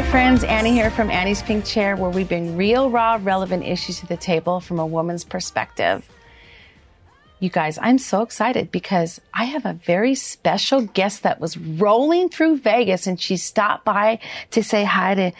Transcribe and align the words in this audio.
Hi, 0.00 0.10
friends. 0.10 0.44
Annie 0.44 0.72
here 0.72 0.90
from 0.90 1.10
Annie's 1.10 1.42
Pink 1.42 1.66
Chair, 1.66 1.94
where 1.94 2.08
we 2.08 2.24
bring 2.24 2.56
real, 2.56 2.88
raw, 2.88 3.18
relevant 3.20 3.66
issues 3.66 4.00
to 4.00 4.06
the 4.06 4.16
table 4.16 4.58
from 4.58 4.78
a 4.78 4.86
woman's 4.86 5.24
perspective. 5.24 6.08
You 7.38 7.50
guys, 7.50 7.78
I'm 7.82 7.98
so 7.98 8.22
excited 8.22 8.70
because 8.70 9.20
I 9.34 9.44
have 9.44 9.66
a 9.66 9.74
very 9.74 10.14
special 10.14 10.80
guest 10.86 11.24
that 11.24 11.38
was 11.38 11.58
rolling 11.58 12.30
through 12.30 12.60
Vegas 12.60 13.06
and 13.06 13.20
she 13.20 13.36
stopped 13.36 13.84
by 13.84 14.20
to 14.52 14.64
say 14.64 14.84
hi 14.84 15.14
to 15.16 15.32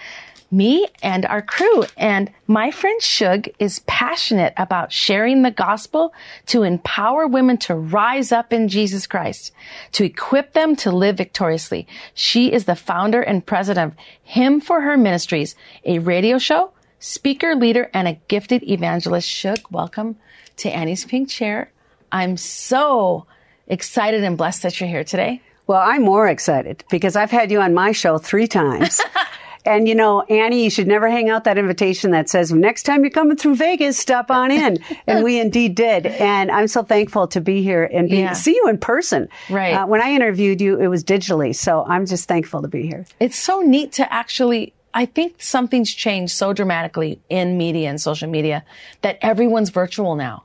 me 0.50 0.86
and 1.02 1.24
our 1.26 1.42
crew. 1.42 1.84
And 1.96 2.30
my 2.46 2.70
friend 2.70 3.00
Shug 3.00 3.48
is 3.58 3.80
passionate 3.80 4.52
about 4.56 4.92
sharing 4.92 5.42
the 5.42 5.50
gospel 5.50 6.12
to 6.46 6.62
empower 6.62 7.26
women 7.26 7.56
to 7.58 7.74
rise 7.74 8.32
up 8.32 8.52
in 8.52 8.68
Jesus 8.68 9.06
Christ, 9.06 9.52
to 9.92 10.04
equip 10.04 10.52
them 10.52 10.76
to 10.76 10.90
live 10.90 11.16
victoriously. 11.16 11.86
She 12.14 12.52
is 12.52 12.64
the 12.64 12.76
founder 12.76 13.22
and 13.22 13.44
president 13.44 13.92
of 13.92 13.98
Him 14.22 14.60
for 14.60 14.80
Her 14.80 14.96
Ministries, 14.96 15.54
a 15.84 15.98
radio 16.00 16.38
show, 16.38 16.72
speaker, 16.98 17.54
leader, 17.54 17.90
and 17.94 18.08
a 18.08 18.18
gifted 18.28 18.62
evangelist. 18.68 19.28
Shug, 19.28 19.60
welcome 19.70 20.16
to 20.58 20.68
Annie's 20.68 21.04
Pink 21.04 21.28
Chair. 21.28 21.70
I'm 22.12 22.36
so 22.36 23.26
excited 23.68 24.24
and 24.24 24.36
blessed 24.36 24.62
that 24.62 24.80
you're 24.80 24.88
here 24.88 25.04
today. 25.04 25.40
Well, 25.66 25.80
I'm 25.80 26.02
more 26.02 26.26
excited 26.26 26.82
because 26.90 27.14
I've 27.14 27.30
had 27.30 27.52
you 27.52 27.60
on 27.60 27.74
my 27.74 27.92
show 27.92 28.18
three 28.18 28.48
times. 28.48 29.00
and 29.64 29.86
you 29.88 29.94
know, 29.94 30.22
Annie, 30.22 30.64
you 30.64 30.70
should 30.70 30.86
never 30.88 31.08
hang 31.08 31.28
out 31.28 31.44
that 31.44 31.58
invitation 31.58 32.10
that 32.12 32.28
says, 32.28 32.52
next 32.52 32.84
time 32.84 33.02
you're 33.02 33.10
coming 33.10 33.36
through 33.36 33.56
Vegas, 33.56 33.98
stop 33.98 34.30
on 34.30 34.50
in. 34.50 34.78
and 35.06 35.22
we 35.24 35.38
indeed 35.46 35.74
did. 35.74 36.06
And 36.06 36.50
I'm 36.50 36.68
so 36.68 36.82
thankful 36.82 37.26
to 37.28 37.40
be 37.40 37.62
here 37.62 37.84
and 37.84 38.08
be, 38.08 38.18
Yeah. 38.18 38.32
see 38.32 38.54
you 38.54 38.68
in 38.68 38.78
person. 38.78 39.28
Right. 39.48 39.72
Uh, 39.74 39.86
when 39.86 40.00
I 40.02 40.10
interviewed 40.12 40.60
you, 40.60 40.80
it 40.80 40.86
was 40.88 41.04
digitally. 41.04 41.54
So 41.54 41.84
I'm 41.86 42.06
just 42.06 42.26
thankful 42.28 42.62
to 42.62 42.68
be 42.68 42.86
here. 42.86 43.04
It's 43.20 43.38
so 43.38 43.60
neat 43.60 43.92
to 43.92 44.12
actually, 44.12 44.72
I 44.94 45.06
think 45.06 45.36
something's 45.42 45.92
changed 45.92 46.32
so 46.34 46.52
dramatically 46.52 47.20
in 47.28 47.56
media 47.58 47.88
and 47.90 48.00
social 48.00 48.28
media 48.28 48.64
that 49.02 49.18
everyone's 49.22 49.70
virtual 49.70 50.16
now. 50.16 50.44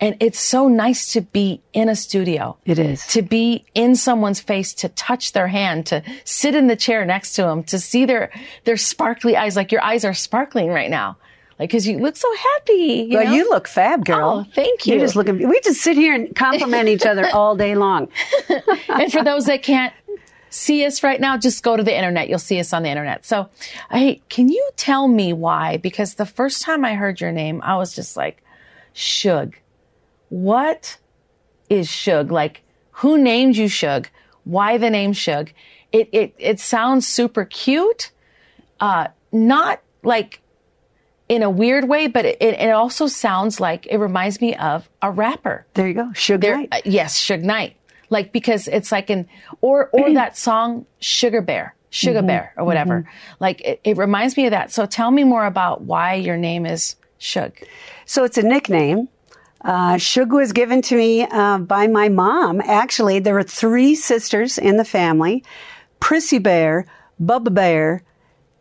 And 0.00 0.16
it's 0.20 0.38
so 0.38 0.68
nice 0.68 1.12
to 1.12 1.20
be 1.20 1.60
in 1.72 1.88
a 1.88 1.96
studio. 1.96 2.56
It 2.64 2.78
is. 2.78 3.06
To 3.08 3.22
be 3.22 3.64
in 3.74 3.96
someone's 3.96 4.40
face, 4.40 4.72
to 4.74 4.88
touch 4.90 5.32
their 5.32 5.48
hand, 5.48 5.86
to 5.86 6.02
sit 6.24 6.54
in 6.54 6.68
the 6.68 6.76
chair 6.76 7.04
next 7.04 7.34
to 7.34 7.42
them, 7.42 7.64
to 7.64 7.78
see 7.78 8.04
their, 8.04 8.30
their 8.64 8.76
sparkly 8.76 9.36
eyes, 9.36 9.56
like 9.56 9.72
your 9.72 9.82
eyes 9.82 10.04
are 10.04 10.14
sparkling 10.14 10.68
right 10.68 10.90
now. 10.90 11.16
Like, 11.58 11.70
cause 11.70 11.88
you 11.88 11.98
look 11.98 12.16
so 12.16 12.32
happy. 12.36 13.08
You 13.10 13.18
well, 13.18 13.24
know? 13.24 13.32
you 13.32 13.50
look 13.50 13.66
fab, 13.66 14.04
girl. 14.04 14.46
Oh, 14.46 14.50
thank 14.54 14.86
You're 14.86 14.98
you. 14.98 15.02
just 15.02 15.16
looking, 15.16 15.48
we 15.48 15.60
just 15.62 15.80
sit 15.80 15.96
here 15.96 16.14
and 16.14 16.34
compliment 16.34 16.88
each 16.88 17.04
other 17.04 17.28
all 17.32 17.56
day 17.56 17.74
long. 17.74 18.08
and 18.88 19.10
for 19.10 19.24
those 19.24 19.46
that 19.46 19.64
can't 19.64 19.92
see 20.50 20.84
us 20.84 21.02
right 21.02 21.20
now, 21.20 21.36
just 21.36 21.64
go 21.64 21.76
to 21.76 21.82
the 21.82 21.94
internet. 21.94 22.28
You'll 22.28 22.38
see 22.38 22.60
us 22.60 22.72
on 22.72 22.84
the 22.84 22.88
internet. 22.88 23.26
So, 23.26 23.48
hey, 23.90 24.22
can 24.28 24.48
you 24.48 24.70
tell 24.76 25.08
me 25.08 25.32
why? 25.32 25.78
Because 25.78 26.14
the 26.14 26.26
first 26.26 26.62
time 26.62 26.84
I 26.84 26.94
heard 26.94 27.20
your 27.20 27.32
name, 27.32 27.60
I 27.64 27.76
was 27.76 27.92
just 27.92 28.16
like, 28.16 28.44
Shug. 28.92 29.54
What 30.28 30.98
is 31.68 31.88
Shug? 31.88 32.30
Like, 32.30 32.62
who 32.92 33.18
named 33.18 33.56
you 33.56 33.68
Shug? 33.68 34.08
Why 34.44 34.78
the 34.78 34.90
name 34.90 35.12
Shug? 35.12 35.50
It, 35.92 36.08
it, 36.12 36.34
it 36.38 36.60
sounds 36.60 37.06
super 37.06 37.44
cute. 37.44 38.10
Uh, 38.80 39.08
not 39.32 39.80
like 40.02 40.40
in 41.28 41.42
a 41.42 41.50
weird 41.50 41.88
way, 41.88 42.06
but 42.06 42.24
it, 42.24 42.40
it 42.40 42.70
also 42.70 43.06
sounds 43.06 43.60
like 43.60 43.86
it 43.86 43.98
reminds 43.98 44.40
me 44.40 44.54
of 44.56 44.88
a 45.02 45.10
rapper. 45.10 45.66
There 45.74 45.86
you 45.88 45.94
go. 45.94 46.12
Sugar 46.14 46.38
There, 46.38 46.56
Knight. 46.58 46.68
uh, 46.72 46.80
yes, 46.84 47.20
Suge 47.20 47.42
Knight. 47.42 47.76
Like 48.10 48.32
because 48.32 48.68
it's 48.68 48.90
like 48.90 49.10
an 49.10 49.28
or 49.60 49.90
or 49.92 50.12
that 50.14 50.36
song 50.36 50.86
Sugar 51.00 51.42
Bear, 51.42 51.74
Sugar 51.90 52.22
Bear 52.22 52.54
or 52.56 52.64
whatever. 52.64 53.08
Like 53.40 53.60
it, 53.60 53.80
it 53.84 53.96
reminds 53.98 54.36
me 54.36 54.46
of 54.46 54.52
that. 54.52 54.72
So 54.72 54.86
tell 54.86 55.10
me 55.10 55.24
more 55.24 55.44
about 55.44 55.82
why 55.82 56.14
your 56.14 56.38
name 56.38 56.64
is 56.64 56.96
Suge. 57.20 57.64
So 58.06 58.24
it's 58.24 58.38
a 58.38 58.42
nickname. 58.42 59.08
Uh, 59.62 59.96
Shug 59.96 60.32
was 60.32 60.52
given 60.52 60.82
to 60.82 60.96
me 60.96 61.22
uh, 61.22 61.58
by 61.58 61.86
my 61.88 62.08
mom. 62.08 62.60
Actually, 62.60 63.18
there 63.18 63.34
were 63.34 63.42
three 63.42 63.94
sisters 63.94 64.58
in 64.58 64.76
the 64.76 64.84
family: 64.84 65.44
Prissy 66.00 66.38
Bear, 66.38 66.86
Bubba 67.20 67.52
Bear, 67.52 68.02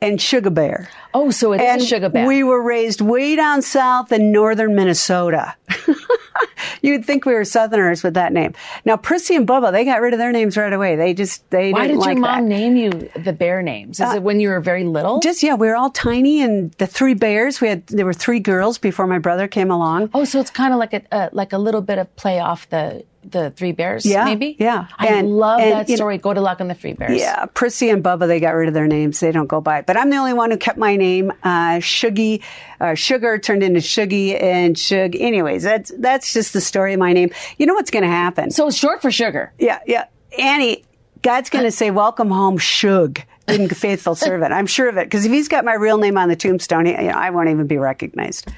and 0.02 0.22
Sugar 0.22 0.50
Bear. 0.50 0.90
Oh, 1.14 1.32
so 1.32 1.54
it 1.54 1.62
is 1.62 1.68
and 1.68 1.82
a 1.82 1.86
Sugar 1.86 2.10
Bear. 2.10 2.28
we 2.28 2.44
were 2.44 2.62
raised 2.62 3.02
way 3.02 3.36
down 3.36 3.62
south 3.62 4.12
in 4.12 4.32
northern 4.32 4.76
Minnesota. 4.76 5.56
You'd 6.82 7.06
think 7.06 7.26
we 7.26 7.34
were 7.34 7.44
Southerners 7.46 8.04
with 8.04 8.14
that 8.14 8.32
name. 8.32 8.54
Now, 8.86 8.98
Prissy 8.98 9.36
and 9.36 9.48
Bubba, 9.48 9.72
they 9.72 9.84
got 9.84 10.02
rid 10.02 10.14
of 10.14 10.20
their 10.20 10.32
names 10.32 10.56
right 10.58 10.72
away. 10.72 10.96
They 10.96 11.14
just 11.14 11.50
they 11.50 11.72
why 11.72 11.88
didn't 11.88 12.00
Why 12.00 12.14
did 12.14 12.18
like 12.18 12.18
your 12.18 12.22
mom 12.22 12.44
that. 12.44 12.56
name 12.56 12.76
you 12.76 12.92
the 13.16 13.34
bear 13.34 13.62
names? 13.62 14.00
Is 14.00 14.14
it 14.14 14.22
when 14.22 14.40
you 14.40 14.50
were 14.50 14.60
very 14.60 14.84
little? 14.84 15.20
Just 15.20 15.42
yeah, 15.42 15.56
we 15.56 15.68
were 15.68 15.76
all 15.76 15.90
tiny, 15.90 16.42
and 16.42 16.72
the 16.74 16.88
three 16.88 17.16
bears. 17.16 17.60
We 17.60 17.70
had 17.70 17.88
there 17.88 18.06
were 18.06 18.14
three 18.14 18.40
girls 18.40 18.78
before 18.78 19.08
my 19.08 19.20
brother 19.20 19.48
came 19.48 19.72
along. 19.72 20.12
oh, 20.14 20.24
so 20.26 20.40
it's 20.40 20.52
kind 20.52 20.74
of 20.74 20.80
like 20.80 20.94
a 20.94 21.02
uh, 21.12 21.30
like 21.32 21.54
a 21.54 21.58
little 21.58 21.82
bit 21.82 21.98
of 21.98 22.16
play 22.16 22.40
off 22.40 22.70
the 22.70 23.04
the 23.30 23.52
Three 23.52 23.72
Bears, 23.72 24.06
Yeah, 24.06 24.26
maybe. 24.26 24.56
yeah. 24.60 24.88
I 24.98 25.08
And- 25.08 25.30
love 25.38 25.60
and, 25.60 25.72
that 25.74 25.90
you 25.90 25.94
know- 25.94 25.98
story. 25.98 26.18
Goldilocks 26.18 26.62
and 26.62 26.70
the 26.70 26.74
Three 26.76 26.94
Bears. 26.94 27.20
Yeah, 27.20 27.46
Prissy 27.54 27.90
and 27.90 28.04
Bubba, 28.04 28.28
they 28.28 28.40
got 28.40 28.52
rid 28.56 28.68
of 28.68 28.74
their 28.74 28.88
names. 28.88 29.20
They 29.20 29.32
don't 29.32 29.48
go 29.48 29.62
by 29.62 29.80
it. 29.80 29.86
But 29.86 29.98
I'm 29.98 30.10
the 30.10 30.18
only 30.18 30.34
one 30.34 30.52
who 30.52 30.58
kept 30.58 30.78
my 30.78 30.96
name. 30.96 31.32
Uh, 31.44 31.78
Shuggy, 31.80 32.42
uh, 32.80 32.94
Sugar 32.96 33.38
turned 33.38 33.64
into 33.64 33.80
Shuggy 33.80 34.42
and 34.42 34.78
Shug. 34.78 35.16
Anyways, 35.16 35.64
that's, 35.64 35.92
that's 35.98 36.34
just 36.34 36.54
the 36.54 36.62
story 36.62 36.94
of 36.94 37.00
my 37.00 37.14
name. 37.14 37.32
You 37.58 37.66
know 37.66 37.74
what's 37.74 37.92
going 37.92 38.04
to 38.04 38.10
happen? 38.10 38.52
So 38.52 38.68
it's 38.68 38.78
short 38.78 39.02
for 39.02 39.12
sugar. 39.12 39.52
yeah, 39.60 39.80
yeah. 39.86 40.06
Annie, 40.40 40.84
God's 41.22 41.50
going 41.50 41.66
to 41.66 41.72
say, 41.72 41.92
welcome 41.92 42.30
home, 42.30 42.58
Shug. 42.58 43.20
Good 43.48 43.76
faithful 43.76 44.14
servant. 44.28 44.54
I'm 44.54 44.68
sure 44.68 44.90
of 44.90 44.98
it. 44.98 45.06
Because 45.06 45.26
if 45.26 45.32
he's 45.32 45.48
got 45.48 45.64
my 45.66 45.74
real 45.74 45.98
name 45.98 46.18
on 46.18 46.30
the 46.30 46.36
tombstone, 46.36 46.86
he, 46.86 46.92
you 46.92 46.98
know, 47.04 47.10
I 47.12 47.30
won't 47.30 47.50
even 47.50 47.68
be 47.68 47.78
recognized. 47.78 48.50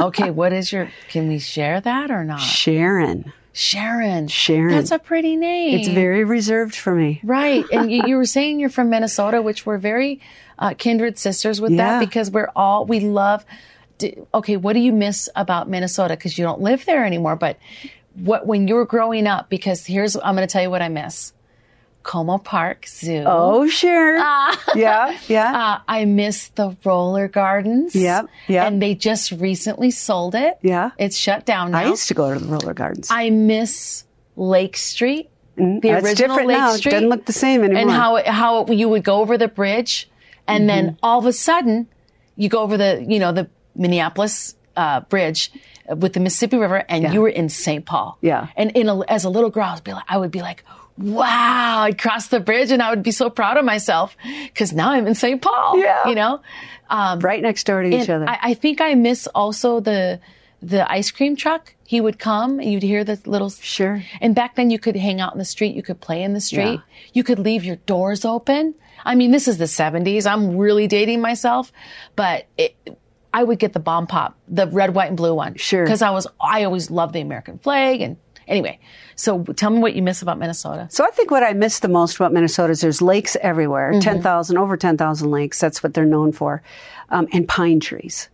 Okay, 0.00 0.30
what 0.30 0.52
is 0.52 0.72
your? 0.72 0.90
Can 1.10 1.28
we 1.28 1.38
share 1.38 1.80
that 1.80 2.10
or 2.10 2.24
not? 2.24 2.40
Sharon. 2.40 3.32
Sharon. 3.52 4.28
Sharon. 4.28 4.70
That's 4.74 4.90
a 4.90 4.98
pretty 4.98 5.36
name. 5.36 5.78
It's 5.78 5.88
very 5.88 6.24
reserved 6.24 6.74
for 6.76 6.94
me. 6.94 7.20
Right. 7.24 7.64
And 7.72 7.90
you, 7.90 8.02
you 8.06 8.16
were 8.16 8.24
saying 8.24 8.60
you're 8.60 8.70
from 8.70 8.90
Minnesota, 8.90 9.42
which 9.42 9.66
we're 9.66 9.78
very 9.78 10.20
uh, 10.58 10.74
kindred 10.78 11.18
sisters 11.18 11.60
with 11.60 11.72
Yeah. 11.72 11.98
that 11.98 12.00
because 12.00 12.30
we're 12.30 12.50
all, 12.54 12.84
we 12.86 13.00
love. 13.00 13.44
okay, 14.34 14.56
what 14.56 14.72
do 14.74 14.78
you 14.80 14.92
miss 14.92 15.28
about 15.36 15.68
Minnesota? 15.68 16.14
Because 16.16 16.38
you 16.38 16.44
don't 16.44 16.60
live 16.60 16.84
there 16.86 17.04
anymore. 17.04 17.36
But 17.36 17.58
what, 18.14 18.46
when 18.46 18.68
you 18.68 18.74
were 18.76 18.86
growing 18.86 19.26
up, 19.26 19.48
because 19.50 19.84
here's, 19.86 20.16
I'm 20.16 20.34
going 20.36 20.46
to 20.46 20.52
tell 20.52 20.62
you 20.62 20.70
what 20.70 20.82
I 20.82 20.88
miss 20.88 21.32
Como 22.02 22.38
Park 22.38 22.86
Zoo. 22.86 23.24
Oh, 23.26 23.68
sure. 23.68 24.16
yeah, 24.74 25.18
yeah. 25.28 25.52
Uh, 25.78 25.80
I 25.86 26.04
miss 26.06 26.48
the 26.48 26.76
roller 26.84 27.28
gardens. 27.28 27.94
Yep, 27.94 28.26
yep. 28.48 28.66
And 28.66 28.80
they 28.82 28.94
just 28.94 29.32
recently 29.32 29.90
sold 29.90 30.34
it. 30.34 30.58
Yeah. 30.62 30.90
It's 30.98 31.16
shut 31.16 31.44
down 31.44 31.72
now. 31.72 31.78
I 31.80 31.86
used 31.86 32.08
to 32.08 32.14
go 32.14 32.32
to 32.32 32.40
the 32.40 32.46
roller 32.46 32.72
gardens. 32.74 33.08
I 33.10 33.30
miss 33.30 34.04
Lake 34.36 34.76
Street. 34.76 35.28
The 35.56 35.62
Mm, 35.62 35.82
That's 35.82 36.06
original 36.06 36.28
different 36.36 36.48
Lake 36.48 36.56
now. 36.58 36.72
It 36.72 36.78
Street. 36.78 36.92
doesn't 36.92 37.08
look 37.10 37.26
the 37.26 37.32
same 37.34 37.62
anymore. 37.62 37.82
And 37.82 37.90
how 37.90 38.16
it, 38.16 38.26
how 38.26 38.64
it, 38.64 38.74
you 38.74 38.88
would 38.88 39.04
go 39.04 39.20
over 39.20 39.36
the 39.36 39.48
bridge, 39.48 40.08
and 40.48 40.68
then 40.70 40.84
Mm-hmm. 40.92 40.96
all 41.02 41.18
of 41.18 41.26
a 41.26 41.32
sudden, 41.34 41.86
you 42.36 42.48
go 42.48 42.60
over 42.62 42.78
the 42.78 43.04
you 43.06 43.18
know 43.18 43.32
the 43.32 43.46
Minneapolis 43.74 44.54
uh, 44.76 45.00
bridge 45.00 45.52
with 45.94 46.14
the 46.14 46.20
Mississippi 46.20 46.56
River, 46.56 46.82
and 46.88 47.02
Yeah. 47.02 47.12
you 47.12 47.20
were 47.20 47.28
in 47.28 47.48
St. 47.50 47.84
Paul. 47.84 48.16
Yeah. 48.22 48.46
And 48.56 48.70
in 48.70 48.88
a, 48.88 49.00
as 49.10 49.24
a 49.24 49.28
little 49.28 49.50
girl, 49.50 49.64
I 49.64 49.74
would 49.74 49.84
be 49.84 49.92
like, 49.92 50.04
I 50.08 50.16
would 50.16 50.30
be 50.30 50.40
like, 50.40 50.64
wow, 51.02 51.80
I'd 51.82 51.98
cross 51.98 52.28
the 52.28 52.40
bridge, 52.40 52.70
and 52.70 52.82
I 52.82 52.90
would 52.90 53.02
be 53.02 53.10
so 53.10 53.30
proud 53.30 53.56
of 53.56 53.64
myself 53.64 54.16
because 54.44 54.72
now 54.72 54.90
I'm 54.90 55.06
in 55.06 55.14
St. 55.14 55.40
Paul. 55.40 55.78
Yeah. 55.78 56.08
You 56.08 56.14
know. 56.14 56.40
Um, 56.88 57.20
right 57.20 57.40
next 57.40 57.64
door 57.64 57.82
to 57.82 57.88
each 57.88 58.10
other. 58.10 58.28
I, 58.28 58.38
I 58.42 58.54
think 58.54 58.80
I 58.80 58.94
miss 58.94 59.28
also 59.28 59.78
the 59.80 60.20
the 60.62 60.90
ice 60.90 61.10
cream 61.10 61.36
truck. 61.36 61.74
He 61.86 62.00
would 62.00 62.18
come 62.18 62.60
and 62.60 62.70
you'd 62.70 62.82
hear 62.82 63.04
the 63.04 63.18
little 63.24 63.50
Sure. 63.50 64.02
And 64.20 64.34
back 64.34 64.56
then 64.56 64.70
you 64.70 64.78
could 64.78 64.96
hang 64.96 65.20
out 65.20 65.32
in 65.32 65.38
the 65.38 65.44
street, 65.44 65.74
you 65.74 65.82
could 65.82 66.00
play 66.00 66.22
in 66.22 66.34
the 66.34 66.40
street, 66.40 66.80
you 67.12 67.24
could 67.24 67.38
leave 67.38 67.64
your 67.64 67.76
doors 67.76 68.24
open. 68.24 68.74
I 69.04 69.14
mean, 69.14 69.30
this 69.30 69.48
is 69.48 69.56
the 69.56 69.64
70s. 69.64 70.30
I'm 70.30 70.56
really 70.56 70.86
dating 70.86 71.20
myself, 71.20 71.72
but 72.16 72.46
it, 72.58 72.76
I 73.32 73.42
would 73.42 73.58
get 73.58 73.72
the 73.72 73.80
bomb 73.80 74.06
pop, 74.06 74.36
the 74.48 74.66
red, 74.66 74.94
white, 74.94 75.08
and 75.08 75.16
blue 75.16 75.34
one. 75.34 75.54
Sure. 75.56 75.84
Because 75.84 76.02
I 76.02 76.10
was, 76.10 76.26
I 76.40 76.64
always 76.64 76.90
loved 76.90 77.14
the 77.14 77.20
American 77.20 77.58
flag 77.58 78.02
and 78.02 78.16
Anyway, 78.50 78.80
so 79.14 79.44
tell 79.44 79.70
me 79.70 79.78
what 79.78 79.94
you 79.94 80.02
miss 80.02 80.22
about 80.22 80.38
Minnesota. 80.38 80.88
So 80.90 81.04
I 81.04 81.10
think 81.10 81.30
what 81.30 81.44
I 81.44 81.52
miss 81.52 81.78
the 81.78 81.88
most 81.88 82.16
about 82.16 82.32
Minnesota 82.32 82.72
is 82.72 82.80
there's 82.80 83.00
lakes 83.00 83.36
everywhere, 83.40 83.92
10,000, 84.00 84.58
over 84.58 84.76
10,000 84.76 85.30
lakes. 85.30 85.60
That's 85.60 85.82
what 85.84 85.94
they're 85.94 86.04
known 86.04 86.32
for. 86.32 86.62
Um, 87.10 87.28
and 87.32 87.46
pine 87.46 87.78
trees. 87.78 88.28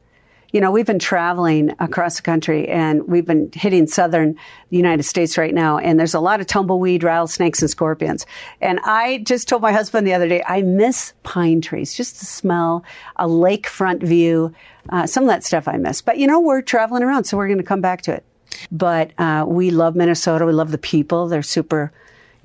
You 0.52 0.60
know, 0.62 0.70
we've 0.70 0.86
been 0.86 0.98
traveling 0.98 1.74
across 1.80 2.16
the 2.16 2.22
country 2.22 2.66
and 2.68 3.06
we've 3.06 3.26
been 3.26 3.50
hitting 3.52 3.86
southern 3.86 4.36
United 4.70 5.02
States 5.02 5.36
right 5.36 5.52
now. 5.52 5.76
And 5.76 6.00
there's 6.00 6.14
a 6.14 6.20
lot 6.20 6.40
of 6.40 6.46
tumbleweed, 6.46 7.02
rattlesnakes, 7.02 7.60
and 7.60 7.70
scorpions. 7.70 8.24
And 8.62 8.80
I 8.84 9.18
just 9.18 9.48
told 9.48 9.60
my 9.60 9.72
husband 9.72 10.06
the 10.06 10.14
other 10.14 10.28
day, 10.28 10.42
I 10.46 10.62
miss 10.62 11.12
pine 11.24 11.60
trees, 11.60 11.92
just 11.92 12.20
the 12.20 12.24
smell, 12.24 12.84
a 13.16 13.26
lakefront 13.26 14.02
view, 14.02 14.54
uh, 14.88 15.06
some 15.06 15.24
of 15.24 15.28
that 15.28 15.44
stuff 15.44 15.68
I 15.68 15.76
miss. 15.76 16.00
But 16.00 16.16
you 16.16 16.26
know, 16.26 16.40
we're 16.40 16.62
traveling 16.62 17.02
around, 17.02 17.24
so 17.24 17.36
we're 17.36 17.48
going 17.48 17.58
to 17.58 17.64
come 17.64 17.82
back 17.82 18.00
to 18.02 18.14
it. 18.14 18.24
But 18.70 19.12
uh, 19.18 19.44
we 19.46 19.70
love 19.70 19.96
Minnesota. 19.96 20.46
We 20.46 20.52
love 20.52 20.70
the 20.70 20.78
people. 20.78 21.28
They're 21.28 21.42
super 21.42 21.92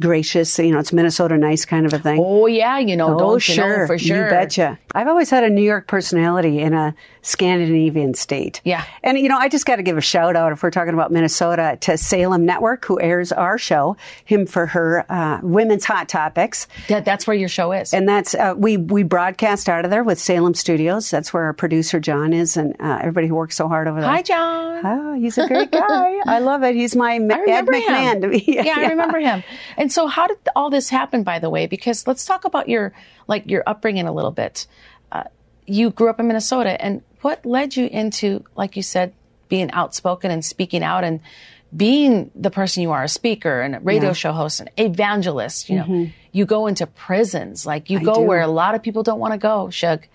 gracious. 0.02 0.58
You 0.60 0.72
know, 0.72 0.80
it's 0.80 0.92
Minnesota 0.92 1.38
nice 1.38 1.64
kind 1.66 1.86
of 1.86 1.94
a 1.94 2.00
thing. 2.00 2.20
Oh 2.22 2.48
yeah, 2.48 2.78
you 2.80 2.98
know, 2.98 3.16
Oh, 3.16 3.20
don't 3.20 3.48
you 3.48 3.56
know 3.56 3.64
sure. 3.64 3.88
for 3.88 3.98
sure. 3.98 4.26
You 4.26 4.30
betcha. 4.30 4.78
I've 4.94 5.08
always 5.08 5.30
had 5.30 5.44
a 5.44 5.50
New 5.50 5.62
York 5.64 5.88
personality 5.88 6.60
in 6.60 6.74
a 6.74 6.94
Scandinavian 7.22 8.14
state. 8.14 8.62
Yeah. 8.64 8.84
And, 9.04 9.18
you 9.18 9.30
know, 9.30 9.38
I 9.38 9.48
just 9.48 9.66
got 9.66 9.78
to 9.78 9.84
give 9.84 9.98
a 9.98 10.02
shout 10.02 10.36
out, 10.36 10.52
if 10.52 10.62
we're 10.64 10.72
talking 10.72 10.94
about 10.94 11.12
Minnesota, 11.12 11.78
to 11.82 11.98
Salem 11.98 12.46
Network, 12.46 12.84
who 12.86 13.00
airs 13.00 13.32
our 13.32 13.58
show, 13.58 13.96
Him 14.26 14.46
for 14.46 14.66
Her, 14.66 15.06
uh, 15.10 15.40
Women's 15.42 15.86
Hot 15.86 16.10
Topics. 16.10 16.68
That, 16.90 17.06
that's 17.06 17.26
where 17.28 17.36
your 17.36 17.50
show 17.50 17.72
is. 17.72 17.94
And 17.94 18.08
that's, 18.08 18.36
uh, 18.36 18.54
we, 18.58 18.78
we 18.78 19.04
broadcast 19.04 19.70
out 19.70 19.86
of 19.86 19.92
there 19.92 20.04
with 20.04 20.20
Salem 20.20 20.54
Studios. 20.54 21.10
That's 21.10 21.34
where 21.34 21.44
our 21.44 21.54
producer, 21.54 22.00
John, 22.00 22.34
is, 22.34 22.58
and 22.58 22.76
uh, 22.82 22.98
everybody 23.00 23.28
who 23.28 23.36
works 23.36 23.56
so 23.56 23.68
hard 23.68 23.88
over 23.88 24.02
there. 24.02 24.10
Hi, 24.10 24.22
John. 24.22 24.82
Oh, 24.86 25.14
he's 25.14 25.38
a 25.38 25.48
great 25.48 25.72
guy. 25.72 26.20
I 26.26 26.40
love 26.40 26.64
it. 26.64 26.76
He's 26.76 26.96
my 26.96 27.14
I 27.14 27.16
Ed 27.18 27.66
McMahon 27.66 28.22
to 28.32 28.52
yeah, 28.52 28.74
I 28.78 28.88
remember 28.88 29.20
him. 29.20 29.44
And 29.78 29.91
so, 29.92 30.08
how 30.08 30.28
did 30.28 30.38
all 30.56 30.70
this 30.70 30.90
happen? 30.90 31.24
By 31.24 31.40
the 31.40 31.50
way, 31.50 31.68
because 31.68 32.08
let's 32.08 32.26
talk 32.26 32.46
about 32.46 32.70
your 32.70 32.94
like 33.28 33.50
your 33.50 33.64
upbringing 33.68 34.08
a 34.08 34.12
little 34.14 34.32
bit. 34.32 34.68
Uh, 35.12 35.24
you 35.66 35.90
grew 35.92 36.10
up 36.10 36.20
in 36.20 36.28
Minnesota, 36.28 36.82
and 36.84 37.02
what 37.22 37.46
led 37.46 37.76
you 37.76 37.86
into, 37.88 38.44
like 38.56 38.76
you 38.76 38.84
said, 38.84 39.14
being 39.50 39.72
outspoken 39.72 40.32
and 40.32 40.44
speaking 40.44 40.84
out 40.84 41.04
and 41.04 41.20
being 41.76 42.32
the 42.36 42.50
person 42.52 42.84
you 42.84 42.92
are, 42.92 43.04
a 43.04 43.08
speaker 43.08 43.62
and 43.62 43.76
a 43.76 43.80
radio 43.80 44.12
show 44.14 44.32
host 44.34 44.60
and 44.60 44.70
evangelist. 44.78 45.70
You 45.70 45.76
know, 45.78 46.10
you 46.32 46.46
go 46.46 46.68
into 46.68 46.86
prisons, 46.88 47.66
like 47.66 47.90
you 47.90 48.00
go 48.00 48.12
Mm-hmm. 48.14 48.22
do. 48.22 48.28
where 48.28 48.42
a 48.42 48.48
lot 48.48 48.76
of 48.76 48.84
people 48.84 49.04
don't 49.04 49.20
want 49.20 49.34
to 49.34 49.38
go, 49.38 49.70
Shug. 49.70 50.06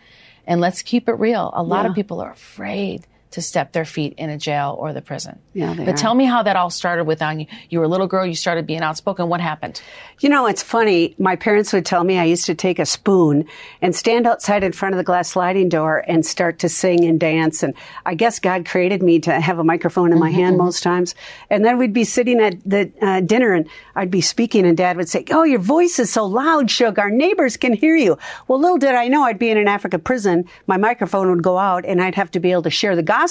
And 0.46 0.60
let's 0.60 0.82
keep 0.82 1.08
it 1.08 1.14
real. 1.14 1.50
A 1.54 1.62
lot 1.62 1.86
of 1.86 1.94
people 1.94 2.20
are 2.20 2.30
afraid 2.30 3.06
to 3.36 3.42
step 3.42 3.72
their 3.72 3.84
feet 3.84 4.14
in 4.16 4.30
a 4.30 4.38
jail 4.38 4.74
or 4.78 4.94
the 4.94 5.02
prison. 5.02 5.38
Yeah, 5.52 5.74
but 5.74 5.88
are. 5.88 5.92
tell 5.92 6.14
me 6.14 6.24
how 6.24 6.42
that 6.42 6.56
all 6.56 6.70
started 6.70 7.04
with 7.04 7.20
on 7.20 7.38
you. 7.38 7.46
You 7.68 7.80
were 7.80 7.84
a 7.84 7.88
little 7.88 8.06
girl, 8.06 8.24
you 8.24 8.34
started 8.34 8.66
being 8.66 8.80
outspoken. 8.80 9.28
What 9.28 9.42
happened? 9.42 9.82
You 10.20 10.30
know, 10.30 10.46
it's 10.46 10.62
funny. 10.62 11.14
My 11.18 11.36
parents 11.36 11.70
would 11.74 11.84
tell 11.84 12.02
me 12.02 12.18
I 12.18 12.24
used 12.24 12.46
to 12.46 12.54
take 12.54 12.78
a 12.78 12.86
spoon 12.86 13.44
and 13.82 13.94
stand 13.94 14.26
outside 14.26 14.64
in 14.64 14.72
front 14.72 14.94
of 14.94 14.96
the 14.96 15.04
glass 15.04 15.28
sliding 15.28 15.68
door 15.68 16.02
and 16.08 16.24
start 16.24 16.60
to 16.60 16.70
sing 16.70 17.04
and 17.04 17.20
dance. 17.20 17.62
And 17.62 17.74
I 18.06 18.14
guess 18.14 18.38
God 18.38 18.64
created 18.64 19.02
me 19.02 19.20
to 19.20 19.38
have 19.38 19.58
a 19.58 19.64
microphone 19.64 20.12
in 20.12 20.18
my 20.18 20.30
hand 20.30 20.56
most 20.56 20.82
times. 20.82 21.14
And 21.50 21.62
then 21.62 21.76
we'd 21.76 21.92
be 21.92 22.04
sitting 22.04 22.40
at 22.40 22.54
the 22.64 22.90
uh, 23.02 23.20
dinner 23.20 23.52
and 23.52 23.68
I'd 23.96 24.10
be 24.10 24.22
speaking 24.22 24.64
and 24.64 24.78
dad 24.78 24.96
would 24.96 25.10
say, 25.10 25.26
Oh, 25.30 25.42
your 25.42 25.58
voice 25.58 25.98
is 25.98 26.10
so 26.10 26.24
loud, 26.24 26.70
Shug. 26.70 26.98
Our 26.98 27.10
neighbors 27.10 27.58
can 27.58 27.74
hear 27.74 27.96
you. 27.96 28.16
Well, 28.48 28.58
little 28.58 28.78
did 28.78 28.94
I 28.94 29.08
know 29.08 29.24
I'd 29.24 29.38
be 29.38 29.50
in 29.50 29.58
an 29.58 29.68
African 29.68 30.00
prison. 30.00 30.46
My 30.66 30.78
microphone 30.78 31.28
would 31.28 31.42
go 31.42 31.58
out 31.58 31.84
and 31.84 32.02
I'd 32.02 32.14
have 32.14 32.30
to 32.30 32.40
be 32.40 32.50
able 32.50 32.62
to 32.62 32.70
share 32.70 32.96
the 32.96 33.02
gospel 33.02 33.25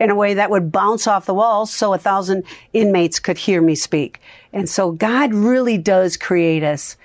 in 0.00 0.10
a 0.10 0.14
way 0.14 0.34
that 0.34 0.50
would 0.50 0.72
bounce 0.72 1.06
off 1.06 1.26
the 1.26 1.34
walls 1.34 1.72
so 1.72 1.92
a 1.94 1.98
thousand 1.98 2.44
inmates 2.72 3.18
could 3.20 3.38
hear 3.38 3.60
me 3.62 3.74
speak. 3.74 4.20
And 4.52 4.68
so 4.68 4.90
God 4.92 5.34
really 5.34 5.78
does 5.78 6.16
create 6.16 6.62
us. 6.62 6.96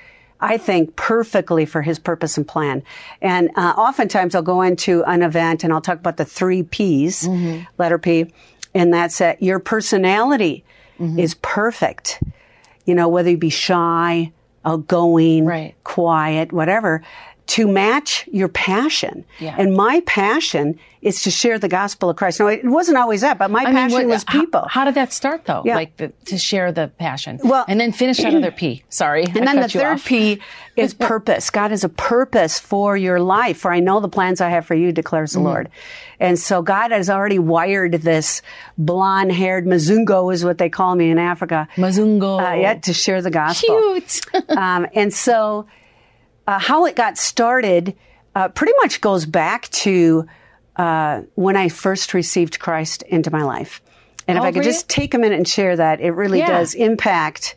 I 0.43 0.57
think 0.57 0.95
perfectly 0.95 1.65
for 1.67 1.83
his 1.83 1.99
purpose 1.99 2.35
and 2.35 2.47
plan. 2.47 2.81
And 3.21 3.51
uh, 3.55 3.73
oftentimes 3.77 4.33
I'll 4.33 4.41
go 4.41 4.61
into 4.63 5.03
an 5.03 5.21
event 5.21 5.63
and 5.63 5.71
I'll 5.71 5.81
talk 5.81 5.99
about 5.99 6.17
the 6.17 6.25
three 6.25 6.63
P's, 6.63 7.27
letter 7.77 7.99
P, 7.99 8.33
and 8.73 8.91
that's 8.91 9.19
that 9.19 9.43
your 9.43 9.59
personality 9.59 10.63
is 10.99 11.35
perfect. 11.35 12.21
You 12.85 12.95
know, 12.95 13.07
whether 13.07 13.29
you 13.29 13.37
be 13.37 13.49
shy, 13.51 14.31
outgoing, 14.65 15.45
Right. 15.45 15.75
quiet, 15.83 16.51
whatever, 16.51 17.03
to 17.51 17.67
match 17.67 18.27
your 18.31 18.47
passion. 18.47 19.25
Yeah. 19.39 19.55
And 19.57 19.73
my 19.75 20.01
passion 20.05 20.79
is 21.01 21.23
to 21.23 21.31
share 21.31 21.57
the 21.57 21.67
gospel 21.67 22.09
of 22.11 22.15
Christ. 22.15 22.39
Now, 22.39 22.47
it 22.47 22.63
wasn't 22.63 22.97
always 22.97 23.21
that, 23.21 23.37
but 23.39 23.49
my 23.49 23.61
I 23.63 23.71
passion 23.71 23.99
what- 23.99 24.07
was 24.07 24.23
people. 24.23 24.67
How, 24.69 24.85
did 24.85 24.93
that 24.95 25.11
start 25.11 25.45
though? 25.45 25.63
Yeah. 25.65 25.75
Like 25.75 25.97
the, 25.97 26.09
to 26.25 26.37
share 26.37 26.71
the 26.71 26.87
passion. 26.99 27.39
Well- 27.43 27.65
and 27.67 27.79
then 27.79 27.91
finish 27.91 28.17
that 28.17 28.33
other 28.35 28.51
P. 28.51 28.83
Sorry. 28.89 29.23
And 29.25 29.47
then 29.47 29.59
the 29.59 29.67
third 29.67 30.01
P 30.03 30.39
is 30.77 30.93
purpose. 31.11 31.49
God 31.49 31.71
has 31.71 31.83
a 31.83 31.89
purpose 31.89 32.59
for 32.59 32.95
your 32.95 33.19
life. 33.19 33.57
For 33.57 33.71
I 33.73 33.79
know 33.79 33.99
the 33.99 34.09
plans 34.09 34.41
I 34.41 34.49
have 34.49 34.65
for 34.65 34.75
you, 34.75 34.91
declares 34.91 35.33
the 35.33 35.39
Mm-hmm. 35.39 35.47
Lord. 35.47 35.69
And 36.19 36.37
so 36.37 36.61
God 36.61 36.91
has 36.91 37.09
already 37.09 37.39
wired 37.39 37.93
this 37.93 38.43
blonde 38.77 39.31
haired 39.31 39.65
Mazungo 39.65 40.31
is 40.31 40.45
what 40.45 40.59
they 40.59 40.69
call 40.69 40.93
me 40.95 41.09
in 41.09 41.17
Africa. 41.17 41.67
Mazungo. 41.77 42.39
Uh, 42.39 42.53
yeah, 42.53 42.75
to 42.75 42.93
share 42.93 43.21
the 43.23 43.31
gospel. 43.31 43.99
Cute. 43.99 44.21
um, 44.49 44.85
and 44.93 45.11
so 45.11 45.65
uh, 46.51 46.59
how 46.59 46.85
it 46.85 46.95
got 46.95 47.17
started 47.17 47.95
uh, 48.35 48.47
pretty 48.49 48.73
much 48.81 49.01
goes 49.01 49.25
back 49.25 49.69
to 49.69 50.25
uh, 50.75 51.21
when 51.35 51.55
I 51.57 51.69
first 51.69 52.13
received 52.13 52.59
Christ 52.59 53.03
into 53.03 53.29
my 53.31 53.43
life. 53.43 53.81
And 54.27 54.37
if 54.37 54.43
Oh, 54.43 54.47
I 54.47 54.51
could 54.51 54.59
really? 54.59 54.71
just 54.71 54.87
take 54.89 55.13
a 55.13 55.17
minute 55.17 55.37
and 55.37 55.47
share 55.47 55.75
that, 55.75 55.99
it 56.01 56.11
really 56.11 56.39
Yeah. 56.39 56.47
does 56.59 56.73
impact 56.73 57.55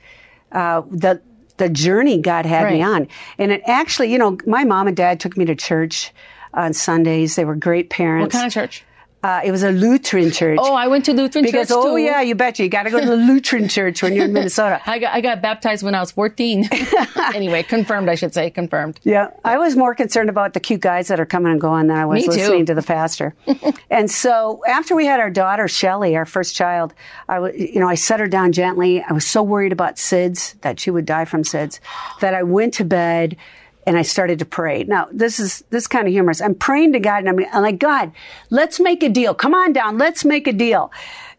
uh, 0.53 0.83
the 0.91 1.21
the 1.57 1.69
journey 1.69 2.21
God 2.21 2.47
had 2.47 2.69
me 2.73 2.83
on. 2.83 3.07
And 3.39 3.53
it 3.53 3.63
actually, 3.67 4.11
you 4.13 4.19
know, 4.19 4.37
my 4.45 4.65
mom 4.65 4.89
and 4.89 4.97
dad 4.97 5.21
took 5.21 5.37
me 5.37 5.45
to 5.45 5.55
church 5.55 6.13
on 6.53 6.73
Sundays. 6.73 7.37
They 7.37 7.45
were 7.45 7.55
great 7.55 7.91
parents. 7.91 8.35
what 8.35 8.39
kind 8.41 8.47
of 8.47 8.53
church? 8.53 8.85
Uh, 9.25 9.41
it 9.43 9.51
was 9.51 9.63
a 9.63 9.71
Lutheran 9.71 10.31
church. 10.31 10.59
Oh, 10.61 10.75
I 10.75 10.87
went 10.87 11.07
to 11.07 11.15
Lutheran 11.15 11.47
because 11.47 11.69
church 11.69 11.77
oh 11.81 11.97
yeah, 11.97 12.21
you 12.21 12.35
betcha. 12.35 12.63
You 12.63 12.69
got 12.69 12.83
to 12.83 12.91
go 12.91 13.01
to 13.01 13.07
the 13.07 13.17
Lutheran 13.17 13.69
church 13.69 14.03
when 14.03 14.13
you're 14.13 14.27
in 14.27 14.35
Minnesota. 14.35 14.83
I 14.87 14.99
got 14.99 15.15
I 15.15 15.23
got 15.23 15.41
baptized 15.41 15.83
when 15.83 15.95
I 15.95 16.01
was 16.01 16.11
14. 16.11 16.69
anyway, 17.35 17.63
confirmed, 17.63 18.11
I 18.11 18.17
should 18.17 18.35
say, 18.35 18.51
confirmed. 18.51 19.01
Yeah, 19.03 19.31
I 19.43 19.57
was 19.57 19.77
more 19.77 19.95
concerned 19.95 20.29
about 20.29 20.53
the 20.53 20.61
cute 20.61 20.83
guys 20.83 21.09
that 21.09 21.21
are 21.21 21.25
coming 21.25 21.53
and 21.53 21.61
going 21.61 21.87
than 21.87 21.97
I 21.97 22.05
was 22.05 22.27
listening 22.27 22.67
to 22.67 22.75
the 22.75 22.83
pastor. 22.83 23.35
and 23.91 24.11
so 24.11 24.61
after 24.69 24.95
we 24.95 25.07
had 25.07 25.21
our 25.21 25.31
daughter 25.31 25.69
Shelly, 25.69 26.17
our 26.17 26.27
first 26.27 26.55
child, 26.55 26.93
I 27.27 27.39
was, 27.39 27.55
you 27.57 27.81
know, 27.81 27.89
I 27.89 27.95
set 27.95 28.21
her 28.21 28.29
down 28.29 28.53
gently. 28.53 29.03
I 29.03 29.15
was 29.15 29.27
so 29.27 29.43
worried 29.43 29.73
about 29.73 29.97
SIDS 29.97 30.61
that 30.61 30.79
she 30.79 30.91
would 30.91 31.07
die 31.07 31.25
from 31.25 31.45
SIDS 31.45 31.81
that 32.21 32.35
I 32.35 32.43
went 32.43 32.75
to 32.75 32.85
bed 32.85 33.39
and 33.87 33.97
I 33.97 34.03
started 34.03 34.39
to 34.39 34.45
pray. 34.45 34.85
Now, 34.85 35.09
this 35.13 35.39
is 35.39 35.63
this 35.71 35.87
kind 35.87 36.07
of 36.07 36.13
humorous. 36.13 36.41
I'm 36.41 36.55
praying 36.55 36.93
to 36.95 37.01
God 37.01 37.25
and 37.25 37.29
I'm, 37.29 37.47
I'm 37.53 37.63
like, 37.63 37.79
God, 37.79 38.13
let's 38.51 38.81
make 38.81 39.03
a 39.03 39.09
deal. 39.09 39.35
Come 39.35 39.55
on 39.55 39.73
down. 39.73 39.99
Let's 39.99 40.25
make 40.25 40.47
a 40.47 40.53
deal. 40.53 40.91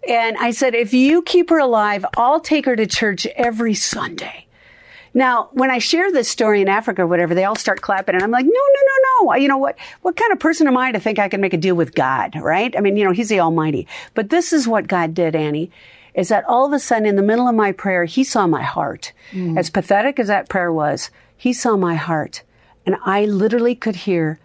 And 0.07 0.37
I 0.37 0.51
said, 0.51 0.75
if 0.75 0.93
you 0.93 1.21
keep 1.21 1.49
her 1.49 1.57
alive, 1.57 2.05
I'll 2.15 2.39
take 2.39 2.65
her 2.65 2.75
to 2.75 2.85
church 2.85 3.25
every 3.35 3.73
Sunday. 3.73 4.45
Now, 5.15 5.49
when 5.53 5.71
I 5.71 5.77
share 5.77 6.11
this 6.11 6.29
story 6.29 6.61
in 6.61 6.67
Africa 6.67 7.03
or 7.03 7.07
whatever, 7.07 7.33
they 7.33 7.45
all 7.45 7.55
start 7.55 7.81
clapping 7.81 8.15
and 8.15 8.23
I'm 8.23 8.31
like, 8.31 8.45
no, 8.45 8.51
no, 8.51 8.81
no, 8.85 9.23
no. 9.23 9.35
You 9.35 9.47
know 9.47 9.57
what? 9.57 9.77
What 10.01 10.17
kind 10.17 10.33
of 10.33 10.39
person 10.39 10.67
am 10.67 10.77
I 10.77 10.91
to 10.91 10.99
think 10.99 11.19
I 11.19 11.29
can 11.29 11.39
make 11.39 11.53
a 11.53 11.57
deal 11.57 11.75
with 11.75 11.95
God, 11.95 12.35
right? 12.35 12.75
I 12.77 12.81
mean, 12.81 12.97
you 12.97 13.05
know, 13.05 13.13
He's 13.13 13.29
the 13.29 13.39
Almighty. 13.39 13.87
But 14.13 14.29
this 14.29 14.51
is 14.51 14.67
what 14.67 14.87
God 14.87 15.13
did, 15.13 15.33
Annie, 15.33 15.71
is 16.13 16.27
that 16.27 16.43
all 16.45 16.65
of 16.65 16.73
a 16.73 16.79
sudden 16.79 17.05
in 17.05 17.15
the 17.15 17.23
middle 17.23 17.47
of 17.47 17.55
my 17.55 17.71
prayer, 17.71 18.03
He 18.03 18.25
saw 18.25 18.45
my 18.45 18.61
heart. 18.61 19.13
Mm. 19.31 19.57
As 19.57 19.69
pathetic 19.69 20.19
as 20.19 20.27
that 20.27 20.49
prayer 20.49 20.71
was, 20.71 21.09
He 21.37 21.53
saw 21.53 21.75
my 21.75 21.95
heart. 21.95 22.43
And 22.85 22.95
I 23.05 23.25
literally 23.25 23.75
could 23.75 23.95
hear 23.95 24.39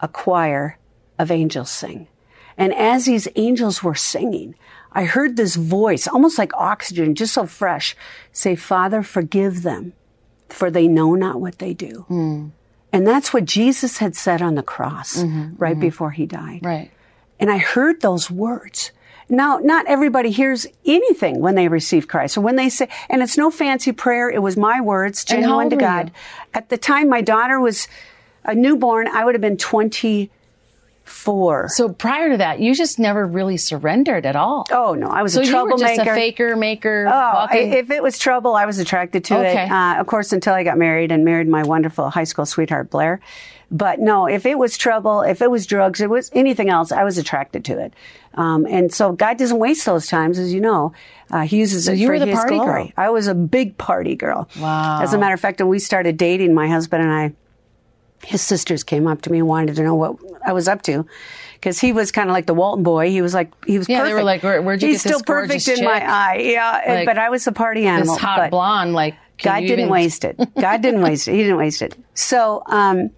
a 0.00 0.08
choir 0.08 0.78
of 1.18 1.30
angels 1.30 1.70
sing. 1.70 2.08
And 2.56 2.74
as 2.74 3.06
these 3.06 3.28
angels 3.36 3.82
were 3.82 3.94
singing, 3.94 4.54
I 4.92 5.04
heard 5.04 5.36
this 5.36 5.56
voice, 5.56 6.06
almost 6.06 6.38
like 6.38 6.52
oxygen, 6.54 7.14
just 7.14 7.34
so 7.34 7.46
fresh, 7.46 7.96
say, 8.32 8.56
Father, 8.56 9.02
forgive 9.02 9.62
them, 9.62 9.92
for 10.48 10.70
they 10.70 10.88
know 10.88 11.14
not 11.14 11.40
what 11.40 11.58
they 11.58 11.74
do. 11.74 12.04
Hmm. 12.08 12.48
And 12.92 13.06
that's 13.06 13.32
what 13.32 13.44
Jesus 13.44 13.98
had 13.98 14.16
said 14.16 14.42
on 14.42 14.56
the 14.56 14.62
cross 14.62 15.18
mm-hmm. 15.18 15.54
right 15.56 15.72
mm-hmm. 15.72 15.80
before 15.80 16.10
he 16.10 16.26
died. 16.26 16.60
Right. 16.62 16.90
And 17.38 17.50
I 17.50 17.58
heard 17.58 18.00
those 18.00 18.30
words. 18.30 18.90
Now, 19.30 19.58
not 19.62 19.86
everybody 19.86 20.30
hears 20.30 20.66
anything 20.84 21.40
when 21.40 21.54
they 21.54 21.68
receive 21.68 22.08
Christ 22.08 22.34
So 22.34 22.40
when 22.40 22.56
they 22.56 22.68
say, 22.68 22.88
and 23.08 23.22
it's 23.22 23.38
no 23.38 23.50
fancy 23.50 23.92
prayer. 23.92 24.28
It 24.28 24.42
was 24.42 24.56
my 24.56 24.80
words, 24.80 25.24
And 25.30 25.40
genuine 25.42 25.70
to 25.70 25.76
God. 25.76 26.08
you? 26.08 26.12
At 26.54 26.68
the 26.68 26.76
time 26.76 27.08
my 27.08 27.20
daughter 27.20 27.60
was 27.60 27.86
a 28.44 28.54
newborn, 28.54 29.06
I 29.08 29.24
would 29.24 29.34
have 29.34 29.42
been 29.42 29.56
24 29.56 30.28
four. 31.04 31.66
So 31.70 31.88
prior 31.88 32.30
to 32.30 32.36
that, 32.36 32.60
you 32.60 32.72
just 32.72 33.00
never 33.00 33.26
really 33.26 33.56
surrendered 33.56 34.24
at 34.24 34.36
all. 34.36 34.64
Oh 34.70 34.94
no, 34.94 35.08
I 35.08 35.22
was 35.24 35.32
so 35.34 35.40
a 35.40 35.44
you 35.44 35.48
were 35.50 35.66
troublemaker. 35.70 35.96
just 36.04 36.08
a 36.08 36.14
faker, 36.14 36.54
maker. 36.56 37.06
Oh, 37.08 37.46
I, 37.50 37.56
if 37.58 37.90
it 37.90 38.00
was 38.00 38.16
trouble, 38.16 38.54
I 38.54 38.64
was 38.64 38.78
attracted 38.78 39.24
to 39.24 39.38
Okay. 39.38 39.64
it. 39.64 39.70
Uh, 39.72 39.96
of 39.98 40.06
course, 40.06 40.32
until 40.32 40.54
I 40.54 40.62
got 40.62 40.78
married 40.78 41.10
and 41.10 41.24
married 41.24 41.48
my 41.48 41.64
wonderful 41.64 42.10
high 42.10 42.24
school 42.24 42.46
sweetheart 42.46 42.90
Blair. 42.90 43.20
But 43.72 44.00
no, 44.00 44.26
if 44.26 44.46
it 44.46 44.58
was 44.58 44.76
trouble, 44.76 45.22
if 45.22 45.40
it 45.40 45.50
was 45.50 45.64
drugs, 45.64 46.00
it 46.00 46.10
was 46.10 46.30
anything 46.34 46.70
else, 46.70 46.90
I 46.90 47.04
was 47.04 47.18
attracted 47.18 47.64
to 47.66 47.78
it. 47.78 47.94
Um, 48.34 48.66
and 48.66 48.92
so 48.92 49.12
God 49.12 49.38
doesn't 49.38 49.58
waste 49.58 49.86
those 49.86 50.08
times, 50.08 50.38
as 50.40 50.52
you 50.52 50.60
know. 50.60 50.92
Uh, 51.30 51.42
he 51.42 51.58
uses 51.58 51.86
it 51.86 51.96
you 51.96 52.06
for 52.08 52.14
were 52.14 52.18
the 52.18 52.26
His 52.26 52.34
party 52.36 52.56
glory. 52.56 52.82
girl. 52.84 52.92
I 52.96 53.10
was 53.10 53.28
a 53.28 53.34
big 53.34 53.78
party 53.78 54.16
girl. 54.16 54.48
Wow. 54.58 55.00
As 55.02 55.14
a 55.14 55.18
matter 55.18 55.34
of 55.34 55.40
fact, 55.40 55.60
when 55.60 55.68
we 55.68 55.78
started 55.78 56.16
dating, 56.16 56.52
my 56.54 56.66
husband 56.68 57.04
and 57.04 57.12
I, 57.12 57.32
his 58.26 58.42
sisters 58.42 58.82
came 58.82 59.06
up 59.06 59.22
to 59.22 59.30
me 59.32 59.38
and 59.38 59.46
wanted 59.46 59.76
to 59.76 59.82
know 59.84 59.94
what 59.94 60.16
I 60.44 60.52
was 60.52 60.66
up 60.66 60.82
to. 60.82 61.06
Because 61.54 61.78
he 61.78 61.92
was 61.92 62.10
kind 62.10 62.28
of 62.28 62.32
like 62.32 62.46
the 62.46 62.54
Walton 62.54 62.82
boy. 62.82 63.10
He 63.10 63.22
was 63.22 63.34
like, 63.34 63.52
he 63.66 63.78
was 63.78 63.86
perfect. 63.86 63.90
Yeah, 63.90 63.98
perfect. 63.98 64.08
they 64.10 64.14
were 64.14 64.24
like, 64.24 64.42
"Where- 64.42 64.62
where'd 64.62 64.82
you 64.82 64.88
He's 64.88 65.02
get 65.02 65.10
this 65.10 65.12
He's 65.12 65.22
still 65.22 65.34
perfect 65.34 65.68
in 65.68 65.84
my 65.84 66.02
eye. 66.04 66.36
Yeah. 66.38 66.82
Like, 66.94 67.06
but 67.06 67.18
I 67.18 67.28
was 67.30 67.46
a 67.46 67.52
party 67.52 67.86
animal. 67.86 68.14
this 68.14 68.22
hot 68.22 68.50
blonde, 68.50 68.94
like 68.94 69.14
God 69.42 69.60
didn't 69.60 69.78
even- 69.80 69.88
waste 69.90 70.24
it. 70.24 70.38
God 70.58 70.80
didn't 70.82 71.02
waste 71.02 71.28
it. 71.28 71.32
He 71.32 71.38
didn't 71.42 71.58
waste 71.58 71.82
it. 71.82 71.94
So 72.14 72.62
um, 72.66 73.10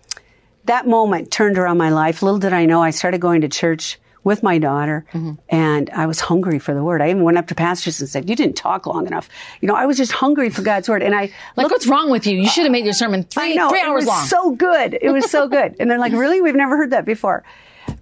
that 0.66 0.87
moment 0.87 1.31
turned 1.31 1.59
around 1.59 1.78
my 1.78 1.90
life. 1.90 2.23
Little 2.23 2.38
did 2.38 2.52
I 2.52 2.64
know, 2.66 2.83
I 2.83 2.90
started 2.90 3.21
going 3.21 3.40
to 3.42 3.49
church 3.49 3.99
with 4.25 4.40
my 4.45 4.57
daughter, 4.59 5.04
Mm-hmm. 5.12 5.33
and 5.49 5.90
I 5.90 6.07
was 6.07 6.21
hungry 6.21 6.61
for 6.61 6.73
the 6.75 6.83
word. 6.85 7.02
I 7.02 7.11
even 7.11 7.25
went 7.25 7.38
up 7.38 7.49
to 7.49 7.57
pastors 7.57 8.00
and 8.00 8.09
said, 8.09 8.31
"You 8.31 8.37
didn't 8.37 8.54
talk 8.54 8.87
long 8.87 9.09
enough." 9.09 9.28
You 9.61 9.66
know, 9.66 9.75
I 9.75 9.87
was 9.87 9.97
just 9.97 10.12
hungry 10.12 10.49
for 10.49 10.62
God's 10.62 10.88
word, 10.88 11.02
and 11.02 11.12
I 11.12 11.31
Like, 11.57 11.69
what's 11.71 11.88
wrong 11.88 12.09
with 12.09 12.25
you? 12.28 12.38
You 12.38 12.47
should 12.49 12.62
have 12.62 12.71
made 12.71 12.85
your 12.85 12.95
sermon 12.95 13.25
three 13.25 13.57
know, 13.57 13.69
three 13.71 13.81
it 13.81 13.87
hours 13.87 14.02
was 14.04 14.07
long. 14.07 14.26
So 14.26 14.50
good. 14.52 14.97
It 15.02 15.11
was 15.11 15.28
so 15.28 15.49
good. 15.57 15.75
And 15.81 15.90
they're 15.90 15.99
like, 15.99 16.12
really? 16.12 16.40
We've 16.40 16.54
never 16.54 16.76
heard 16.76 16.90
that 16.90 17.04
before. 17.04 17.42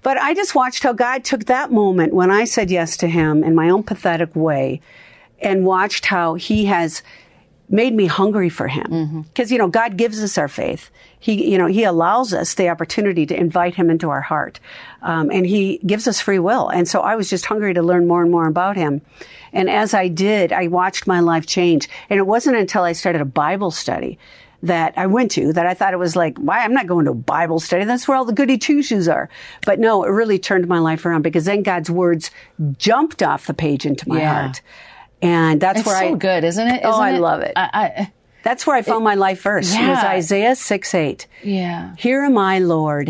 But 0.02 0.18
I 0.18 0.34
just 0.34 0.54
watched 0.54 0.82
how 0.82 0.92
God 0.92 1.24
took 1.24 1.46
that 1.46 1.72
moment 1.72 2.12
when 2.12 2.30
I 2.30 2.44
said 2.44 2.70
yes 2.70 2.98
to 2.98 3.08
him 3.08 3.42
in 3.42 3.54
my 3.54 3.70
own 3.70 3.82
pathetic 3.82 4.36
way 4.36 4.82
and 5.40 5.64
watched 5.64 6.04
how 6.04 6.34
he 6.34 6.66
has 6.66 7.02
made 7.70 7.94
me 7.94 8.06
hungry 8.06 8.48
for 8.48 8.66
him. 8.68 9.22
Because, 9.22 9.50
you 9.52 9.56
know, 9.58 9.68
God 9.68 9.96
gives 9.96 10.22
us 10.22 10.36
our 10.36 10.48
faith. 10.48 10.90
He, 11.20 11.50
you 11.52 11.56
know, 11.56 11.66
he 11.66 11.84
allows 11.84 12.34
us 12.34 12.54
the 12.54 12.68
opportunity 12.68 13.26
to 13.26 13.38
invite 13.38 13.76
him 13.76 13.90
into 13.90 14.10
our 14.10 14.20
heart. 14.20 14.58
Um, 15.02 15.30
and 15.30 15.46
he 15.46 15.78
gives 15.86 16.08
us 16.08 16.20
free 16.20 16.40
will. 16.40 16.68
And 16.68 16.88
so 16.88 17.00
I 17.00 17.14
was 17.16 17.30
just 17.30 17.46
hungry 17.46 17.72
to 17.74 17.82
learn 17.82 18.08
more 18.08 18.22
and 18.22 18.30
more 18.30 18.48
about 18.48 18.76
him. 18.76 19.00
And 19.52 19.70
as 19.70 19.94
I 19.94 20.08
did, 20.08 20.52
I 20.52 20.66
watched 20.66 21.06
my 21.06 21.20
life 21.20 21.46
change. 21.46 21.88
And 22.10 22.18
it 22.18 22.26
wasn't 22.26 22.56
until 22.56 22.82
I 22.82 22.92
started 22.92 23.20
a 23.20 23.24
Bible 23.26 23.70
study 23.70 24.18
that 24.62 24.92
I 24.98 25.06
went 25.06 25.30
to 25.32 25.54
that 25.54 25.66
I 25.66 25.72
thought 25.72 25.94
it 25.94 25.98
was 25.98 26.16
like, 26.16 26.36
why? 26.38 26.58
I'm 26.58 26.74
not 26.74 26.86
going 26.86 27.06
to 27.06 27.12
a 27.12 27.14
Bible 27.14 27.60
study. 27.60 27.84
That's 27.84 28.06
where 28.06 28.16
all 28.18 28.26
the 28.26 28.34
goody 28.34 28.58
two 28.58 28.82
shoes 28.82 29.08
are. 29.08 29.30
But 29.64 29.78
no, 29.78 30.04
it 30.04 30.10
really 30.10 30.38
turned 30.38 30.68
my 30.68 30.78
life 30.80 31.06
around 31.06 31.22
because 31.22 31.46
then 31.46 31.62
God's 31.62 31.90
words 31.90 32.30
jumped 32.76 33.22
off 33.22 33.46
the 33.46 33.54
page 33.54 33.86
into 33.86 34.06
my 34.08 34.18
Yeah. 34.18 34.34
heart. 34.42 34.60
And 35.22 35.60
that's 35.60 35.84
where 35.84 35.96
I. 35.96 35.98
it's 35.98 36.02
where 36.02 36.08
so 36.10 36.14
I, 36.14 36.18
good, 36.18 36.44
isn't 36.44 36.66
it? 36.68 36.80
Oh, 36.84 36.90
Isn't 36.90 37.02
I 37.02 37.18
love 37.18 37.40
it. 37.42 37.52
I, 37.56 37.70
I, 37.72 38.12
that's 38.42 38.66
where 38.66 38.76
I 38.76 38.82
found 38.82 39.04
my 39.04 39.14
life 39.14 39.42
verse. 39.42 39.74
It 39.74 39.86
was 39.86 39.98
Isaiah 39.98 40.56
6 40.56 40.94
8. 40.94 41.26
yeah. 41.42 41.94
Here 41.96 42.22
am 42.24 42.38
I, 42.38 42.58
Lord. 42.58 43.08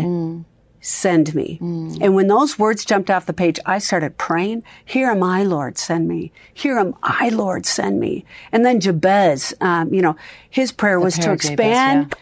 Send 0.83 1.35
me. 1.35 1.57
And 1.61 2.15
when 2.15 2.27
those 2.27 2.57
words 2.57 2.83
jumped 2.83 3.11
off 3.11 3.27
the 3.27 3.33
page, 3.33 3.59
I 3.67 3.77
started 3.77 4.17
praying. 4.17 4.63
Here 4.83 5.09
am 5.11 5.21
I, 5.21 5.43
Lord, 5.43 5.77
send 5.77 6.07
me. 6.07 6.31
Here 6.53 6.77
am 6.79 6.95
I, 7.03 7.29
Lord, 7.29 7.65
send 7.67 7.99
me. 7.99 8.25
And 8.51 8.65
then 8.65 8.79
Jabez, 8.79 9.53
um, 9.61 9.93
you 9.93 10.01
know, 10.01 10.15
his 10.49 10.71
prayer 10.71 10.99
was 10.99 11.17
to 11.19 11.33
of 11.33 11.39
Jabez, 11.39 11.55
expand 11.57 12.15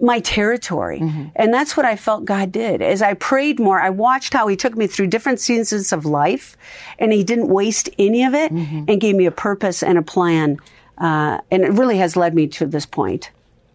my 0.00 0.20
territory. 0.20 1.00
And 1.34 1.52
that's 1.52 1.76
what 1.76 1.84
I 1.86 1.96
felt 1.96 2.24
God 2.24 2.52
did. 2.52 2.82
As 2.82 3.02
I 3.02 3.14
prayed 3.14 3.58
more, 3.58 3.80
I 3.80 3.90
watched 3.90 4.32
how 4.32 4.46
he 4.46 4.56
took 4.56 4.76
me 4.76 4.86
through 4.86 5.08
different 5.08 5.40
seasons 5.40 5.92
of 5.92 6.04
life 6.04 6.56
and 6.98 7.12
he 7.12 7.24
didn't 7.24 7.48
waste 7.48 7.88
any 7.98 8.24
of 8.24 8.34
it 8.34 8.50
and 8.52 9.00
gave 9.00 9.14
me 9.16 9.26
a 9.26 9.30
purpose 9.32 9.82
and 9.82 9.98
a 9.98 10.02
plan. 10.02 10.58
Uh, 10.96 11.38
and 11.50 11.62
it 11.64 11.72
really 11.72 11.98
has 11.98 12.16
led 12.16 12.34
me 12.34 12.46
to 12.48 12.66
this 12.66 12.86
point. 12.86 13.30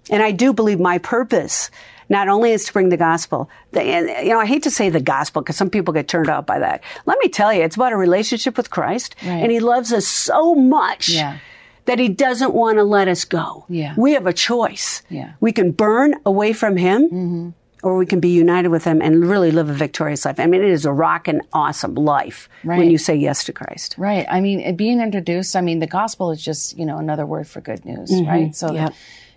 And 0.10 0.22
I 0.22 0.32
do 0.32 0.52
believe 0.54 0.80
my 0.80 0.98
purpose 0.98 1.72
not 2.10 2.28
only 2.28 2.52
is 2.52 2.66
to 2.66 2.74
bring 2.74 2.90
the 2.90 2.98
gospel, 2.98 3.50
the, 3.72 3.82
and 3.82 4.28
you 4.28 4.34
know, 4.34 4.40
I 4.40 4.46
hate 4.46 4.64
to 4.64 4.72
say 4.72 4.90
the 4.90 5.00
gospel 5.00 5.42
because 5.42 5.56
some 5.56 5.70
people 5.70 5.94
get 5.94 6.10
turned 6.10 6.30
off 6.30 6.46
by 6.46 6.60
that. 6.60 6.84
Let 7.06 7.18
me 7.20 7.30
tell 7.30 7.54
you, 7.54 7.64
it's 7.64 7.78
about 7.78 7.94
a 7.94 7.98
relationship 7.98 8.58
with 8.58 8.70
Christ, 8.70 9.16
Right. 9.24 9.32
and 9.42 9.52
He 9.52 9.62
loves 9.62 9.94
us 9.94 10.06
so 10.06 10.54
much 10.54 11.08
Yeah. 11.10 11.38
That 11.86 12.00
He 12.00 12.10
doesn't 12.10 12.54
want 12.54 12.78
to 12.78 12.84
let 12.84 13.08
us 13.08 13.26
go. 13.26 13.66
Yeah. 13.70 13.94
We 13.98 14.14
have 14.14 14.26
a 14.26 14.34
choice. 14.34 15.02
Yeah. 15.10 15.34
We 15.40 15.52
can 15.52 15.72
burn 15.72 16.16
away 16.26 16.54
from 16.54 16.78
Him, 16.78 17.54
or 17.84 17.98
we 17.98 18.06
can 18.06 18.20
be 18.22 18.30
united 18.30 18.70
with 18.70 18.86
Him 18.86 19.02
and 19.02 19.26
really 19.28 19.52
live 19.52 19.70
a 19.70 19.74
victorious 19.74 20.24
life. 20.26 20.40
I 20.40 20.46
mean, 20.46 20.64
it 20.64 20.70
is 20.70 20.86
a 20.86 20.94
rockin' 20.94 21.42
awesome 21.52 21.96
life 21.96 22.48
when 22.64 22.90
you 22.90 22.98
say 22.98 23.16
yes 23.16 23.44
to 23.46 23.54
Christ. 23.54 23.96
Right. 23.98 24.26
I 24.30 24.40
mean, 24.40 24.76
being 24.76 25.02
introduced, 25.02 25.56
I 25.56 25.62
mean, 25.62 25.80
the 25.80 25.88
gospel 25.88 26.32
is 26.32 26.42
just, 26.42 26.78
you 26.78 26.86
know, 26.86 26.98
another 26.98 27.26
word 27.26 27.48
for 27.48 27.60
good 27.62 27.84
news, 27.86 28.12
right? 28.26 28.56
So, 28.56 28.68
Mm-hmm. 28.68 28.76
That, 28.78 28.94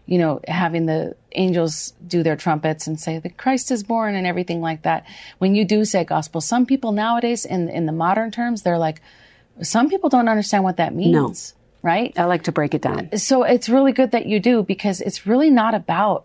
you 0.08 0.18
know, 0.18 0.40
having 0.46 0.86
the 0.86 1.16
angels 1.32 1.92
do 2.06 2.22
their 2.22 2.36
trumpets 2.36 2.86
and 2.86 3.00
say 3.00 3.18
that 3.18 3.36
Christ 3.36 3.72
is 3.72 3.82
born 3.82 4.14
and 4.14 4.24
everything 4.24 4.60
like 4.60 4.82
that. 4.82 5.04
When 5.38 5.56
you 5.56 5.64
do 5.64 5.84
say 5.84 6.04
gospel, 6.04 6.40
some 6.40 6.64
people 6.64 6.92
nowadays 6.92 7.44
in, 7.44 7.68
in 7.68 7.86
the 7.86 7.92
modern 7.92 8.30
terms, 8.30 8.62
they're 8.62 8.78
like, 8.78 9.00
some 9.62 9.88
people 9.88 10.08
don't 10.08 10.28
understand 10.28 10.62
what 10.62 10.76
that 10.76 10.94
means, 10.94 11.54
right? 11.82 12.12
I 12.18 12.24
like 12.24 12.44
to 12.44 12.52
break 12.52 12.74
it 12.74 12.82
down. 12.82 13.16
So 13.18 13.42
it's 13.44 13.68
really 13.68 13.92
good 13.92 14.10
that 14.12 14.26
you 14.26 14.40
do 14.40 14.62
because 14.62 15.00
it's 15.00 15.26
really 15.26 15.50
not 15.50 15.74
about 15.74 16.24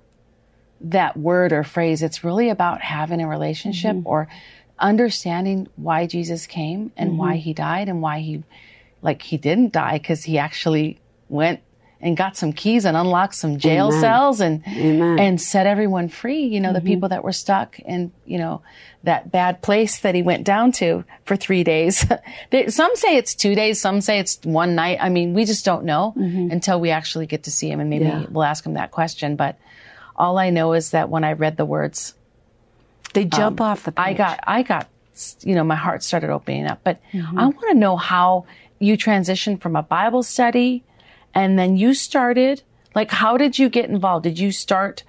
that 0.81 1.15
word 1.15 1.53
or 1.53 1.63
phrase. 1.63 2.01
It's 2.01 2.23
really 2.23 2.49
about 2.49 2.81
having 2.81 3.21
a 3.21 3.27
relationship 3.27 3.95
Mm-hmm. 3.95 4.07
or 4.07 4.27
understanding 4.79 5.67
why 5.75 6.07
Jesus 6.07 6.47
came 6.47 6.91
and 6.97 7.17
why 7.17 7.33
Mm-hmm. 7.33 7.39
he 7.41 7.53
died 7.53 7.87
and 7.89 8.01
why 8.01 8.19
he, 8.19 8.43
like, 9.01 9.21
he 9.21 9.37
didn't 9.37 9.73
die 9.73 9.97
because 9.99 10.23
he 10.23 10.39
actually 10.39 10.99
went 11.29 11.59
and 12.01 12.17
got 12.17 12.35
some 12.37 12.51
keys 12.53 12.85
and 12.85 12.97
unlocked 12.97 13.35
some 13.35 13.57
jail 13.59 13.87
Amen. 13.87 14.01
cells 14.01 14.41
and 14.41 14.63
Amen. 14.67 14.99
Mm-hmm. 14.99 15.19
and 15.19 15.41
set 15.41 15.67
everyone 15.67 16.09
free. 16.09 16.43
You 16.43 16.59
know, 16.59 16.73
the 16.73 16.81
people 16.81 17.09
that 17.09 17.23
were 17.23 17.31
stuck 17.31 17.79
in 17.79 18.11
you 18.25 18.37
know 18.37 18.61
that 19.03 19.31
bad 19.31 19.61
place 19.63 19.99
that 19.99 20.13
he 20.13 20.21
went 20.21 20.43
down 20.43 20.71
to 20.73 21.03
for 21.25 21.35
three 21.35 21.63
days. 21.63 22.05
Some 22.67 22.95
say 22.95 23.17
it's 23.17 23.33
two 23.33 23.55
days, 23.55 23.81
some 23.81 23.99
say 24.01 24.19
it's 24.19 24.39
one 24.43 24.75
night. 24.75 24.99
I 25.01 25.09
mean, 25.09 25.33
we 25.33 25.45
just 25.45 25.65
don't 25.65 25.85
know 25.85 26.13
until 26.15 26.79
we 26.79 26.91
actually 26.91 27.25
get 27.25 27.43
to 27.43 27.51
see 27.51 27.69
him, 27.71 27.79
and 27.79 27.89
maybe 27.89 28.05
Mm-hmm. 28.05 28.21
Yeah. 28.21 28.27
we'll 28.29 28.43
ask 28.43 28.65
him 28.65 28.73
that 28.75 28.91
question. 28.91 29.35
But 29.35 29.57
all 30.15 30.37
I 30.37 30.49
know 30.51 30.73
is 30.73 30.91
that 30.91 31.09
when 31.09 31.23
I 31.23 31.33
read 31.33 31.57
the 31.57 31.65
words, 31.65 32.13
They 33.13 33.25
jump 33.25 33.59
off 33.59 33.83
the 33.83 33.91
page. 33.91 34.05
Um, 34.05 34.09
I 34.09 34.13
got, 34.13 34.39
I 34.45 34.63
got, 34.63 34.87
you 35.41 35.55
know, 35.55 35.63
my 35.63 35.75
heart 35.75 36.03
started 36.03 36.29
opening 36.29 36.67
up. 36.67 36.81
But 36.83 36.99
Mm-hmm. 37.13 37.39
I 37.39 37.45
want 37.45 37.69
to 37.71 37.73
know 37.73 37.97
how 37.97 38.45
you 38.79 38.97
transitioned 38.97 39.61
from 39.61 39.75
a 39.75 39.81
Bible 39.83 40.23
study 40.23 40.83
and 41.33 41.57
then 41.57 41.77
you 41.77 41.93
started, 41.93 42.63
like, 42.95 43.11
how 43.11 43.37
did 43.37 43.57
you 43.59 43.69
get 43.69 43.89
involved? 43.89 44.23
Did 44.23 44.39
you 44.39 44.51
start 44.51 45.03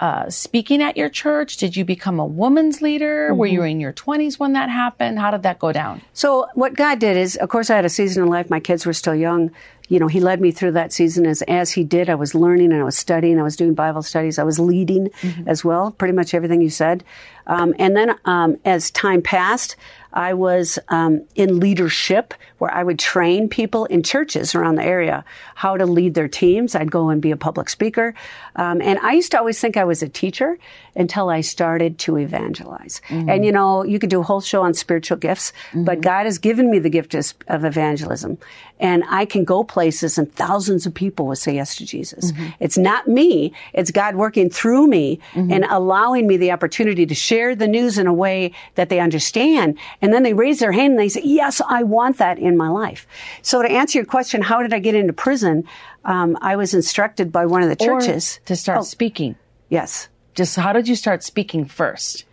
uh, 0.00 0.28
speaking 0.28 0.82
at 0.82 0.96
your 0.96 1.08
church? 1.08 1.56
Did 1.56 1.76
you 1.76 1.84
become 1.84 2.18
a 2.18 2.26
woman's 2.26 2.82
leader? 2.82 3.32
Were 3.34 3.46
Mm-hmm. 3.46 3.54
you 3.54 3.62
in 3.62 3.80
your 3.80 3.92
20s 3.92 4.38
when 4.38 4.52
that 4.54 4.68
happened? 4.68 5.18
How 5.18 5.30
did 5.30 5.44
that 5.44 5.58
go 5.60 5.72
down? 5.72 6.02
So 6.12 6.46
what 6.54 6.74
God 6.74 6.98
did 6.98 7.16
is, 7.16 7.36
of 7.36 7.48
course, 7.48 7.70
I 7.70 7.76
had 7.76 7.84
a 7.84 7.88
season 7.88 8.24
in 8.24 8.28
life. 8.28 8.50
My 8.50 8.60
kids 8.60 8.84
were 8.84 8.92
still 8.92 9.14
young. 9.14 9.50
You 9.88 9.98
know, 9.98 10.06
He 10.06 10.20
led 10.20 10.40
me 10.40 10.50
through 10.50 10.72
that 10.72 10.92
season 10.92 11.26
as 11.26 11.42
as 11.42 11.72
He 11.72 11.84
did. 11.84 12.08
I 12.08 12.14
was 12.14 12.34
learning 12.34 12.72
and 12.72 12.80
I 12.80 12.84
was 12.84 12.96
studying. 12.96 13.38
I 13.38 13.42
was 13.42 13.56
doing 13.56 13.74
Bible 13.74 14.02
studies. 14.02 14.38
I 14.38 14.44
was 14.44 14.58
leading 14.58 15.10
as 15.46 15.64
well. 15.64 15.90
Pretty 15.92 16.14
much 16.14 16.34
everything 16.34 16.60
you 16.60 16.70
said. 16.70 17.04
Um, 17.46 17.74
and 17.78 17.96
then 17.96 18.14
um, 18.24 18.56
as 18.64 18.90
time 18.90 19.20
passed, 19.20 19.76
I 20.14 20.34
was 20.34 20.78
um, 20.88 21.26
in 21.34 21.58
leadership 21.58 22.34
where 22.58 22.72
I 22.72 22.82
would 22.82 22.98
train 22.98 23.48
people 23.48 23.84
in 23.86 24.02
churches 24.02 24.54
around 24.54 24.76
the 24.76 24.84
area 24.84 25.24
how 25.56 25.76
to 25.76 25.86
lead 25.86 26.14
their 26.14 26.28
teams. 26.28 26.74
I'd 26.74 26.90
go 26.90 27.10
and 27.10 27.20
be 27.20 27.32
a 27.32 27.36
public 27.36 27.68
speaker. 27.68 28.14
Um, 28.56 28.80
and 28.80 28.98
I 29.00 29.12
used 29.12 29.32
to 29.32 29.38
always 29.38 29.60
think 29.60 29.76
I 29.76 29.84
was 29.84 30.02
a 30.02 30.08
teacher 30.08 30.56
until 30.96 31.28
I 31.28 31.40
started 31.40 31.98
to 32.00 32.16
evangelize. 32.16 33.00
Mm. 33.08 33.30
And 33.32 33.44
you 33.44 33.52
know, 33.52 33.84
you 33.84 33.98
could 33.98 34.10
do 34.10 34.20
a 34.20 34.22
whole 34.22 34.40
show 34.40 34.62
on 34.62 34.74
spiritual 34.74 35.16
gifts, 35.16 35.52
but 35.72 35.92
mm-hmm. 35.92 36.00
God 36.00 36.24
has 36.24 36.38
given 36.38 36.70
me 36.70 36.78
the 36.78 36.90
gift 36.90 37.14
of, 37.14 37.34
of 37.48 37.64
evangelism. 37.64 38.38
And 38.80 39.04
I 39.08 39.24
can 39.24 39.44
go 39.44 39.64
places 39.64 40.18
and 40.18 40.32
thousands 40.34 40.84
of 40.84 40.94
people 40.94 41.26
will 41.26 41.36
say 41.36 41.54
yes 41.54 41.76
to 41.76 41.86
Jesus. 41.86 42.32
Mm-hmm. 42.32 42.46
It's 42.60 42.76
not 42.76 43.06
me. 43.06 43.52
It's 43.72 43.90
God 43.90 44.16
working 44.16 44.50
through 44.50 44.88
me 44.88 45.20
mm-hmm. 45.32 45.52
and 45.52 45.64
allowing 45.68 46.26
me 46.26 46.36
the 46.36 46.50
opportunity 46.50 47.06
to 47.06 47.14
share 47.14 47.54
the 47.54 47.68
news 47.68 47.98
in 47.98 48.06
a 48.06 48.12
way 48.12 48.52
that 48.74 48.88
they 48.88 49.00
understand. 49.00 49.78
And 50.02 50.12
then 50.12 50.22
they 50.22 50.34
raise 50.34 50.58
their 50.58 50.72
hand 50.72 50.92
and 50.92 50.98
they 50.98 51.08
say, 51.08 51.22
yes, 51.24 51.60
I 51.66 51.82
want 51.84 52.18
that 52.18 52.38
in 52.38 52.56
my 52.56 52.68
life. 52.68 53.06
So 53.42 53.62
to 53.62 53.70
answer 53.70 53.98
your 53.98 54.06
question, 54.06 54.42
how 54.42 54.60
did 54.62 54.74
I 54.74 54.80
get 54.80 54.94
into 54.94 55.12
prison? 55.12 55.64
Um, 56.04 56.36
I 56.40 56.56
was 56.56 56.74
instructed 56.74 57.32
by 57.32 57.46
one 57.46 57.62
of 57.62 57.68
the 57.68 57.84
Or 57.84 58.00
churches. 58.00 58.40
to 58.46 58.56
start 58.56 58.80
Oh. 58.80 58.82
speaking. 58.82 59.36
Yes. 59.68 60.08
Just 60.34 60.56
how 60.56 60.72
did 60.72 60.88
you 60.88 60.96
start 60.96 61.22
speaking 61.22 61.64
first? 61.64 62.24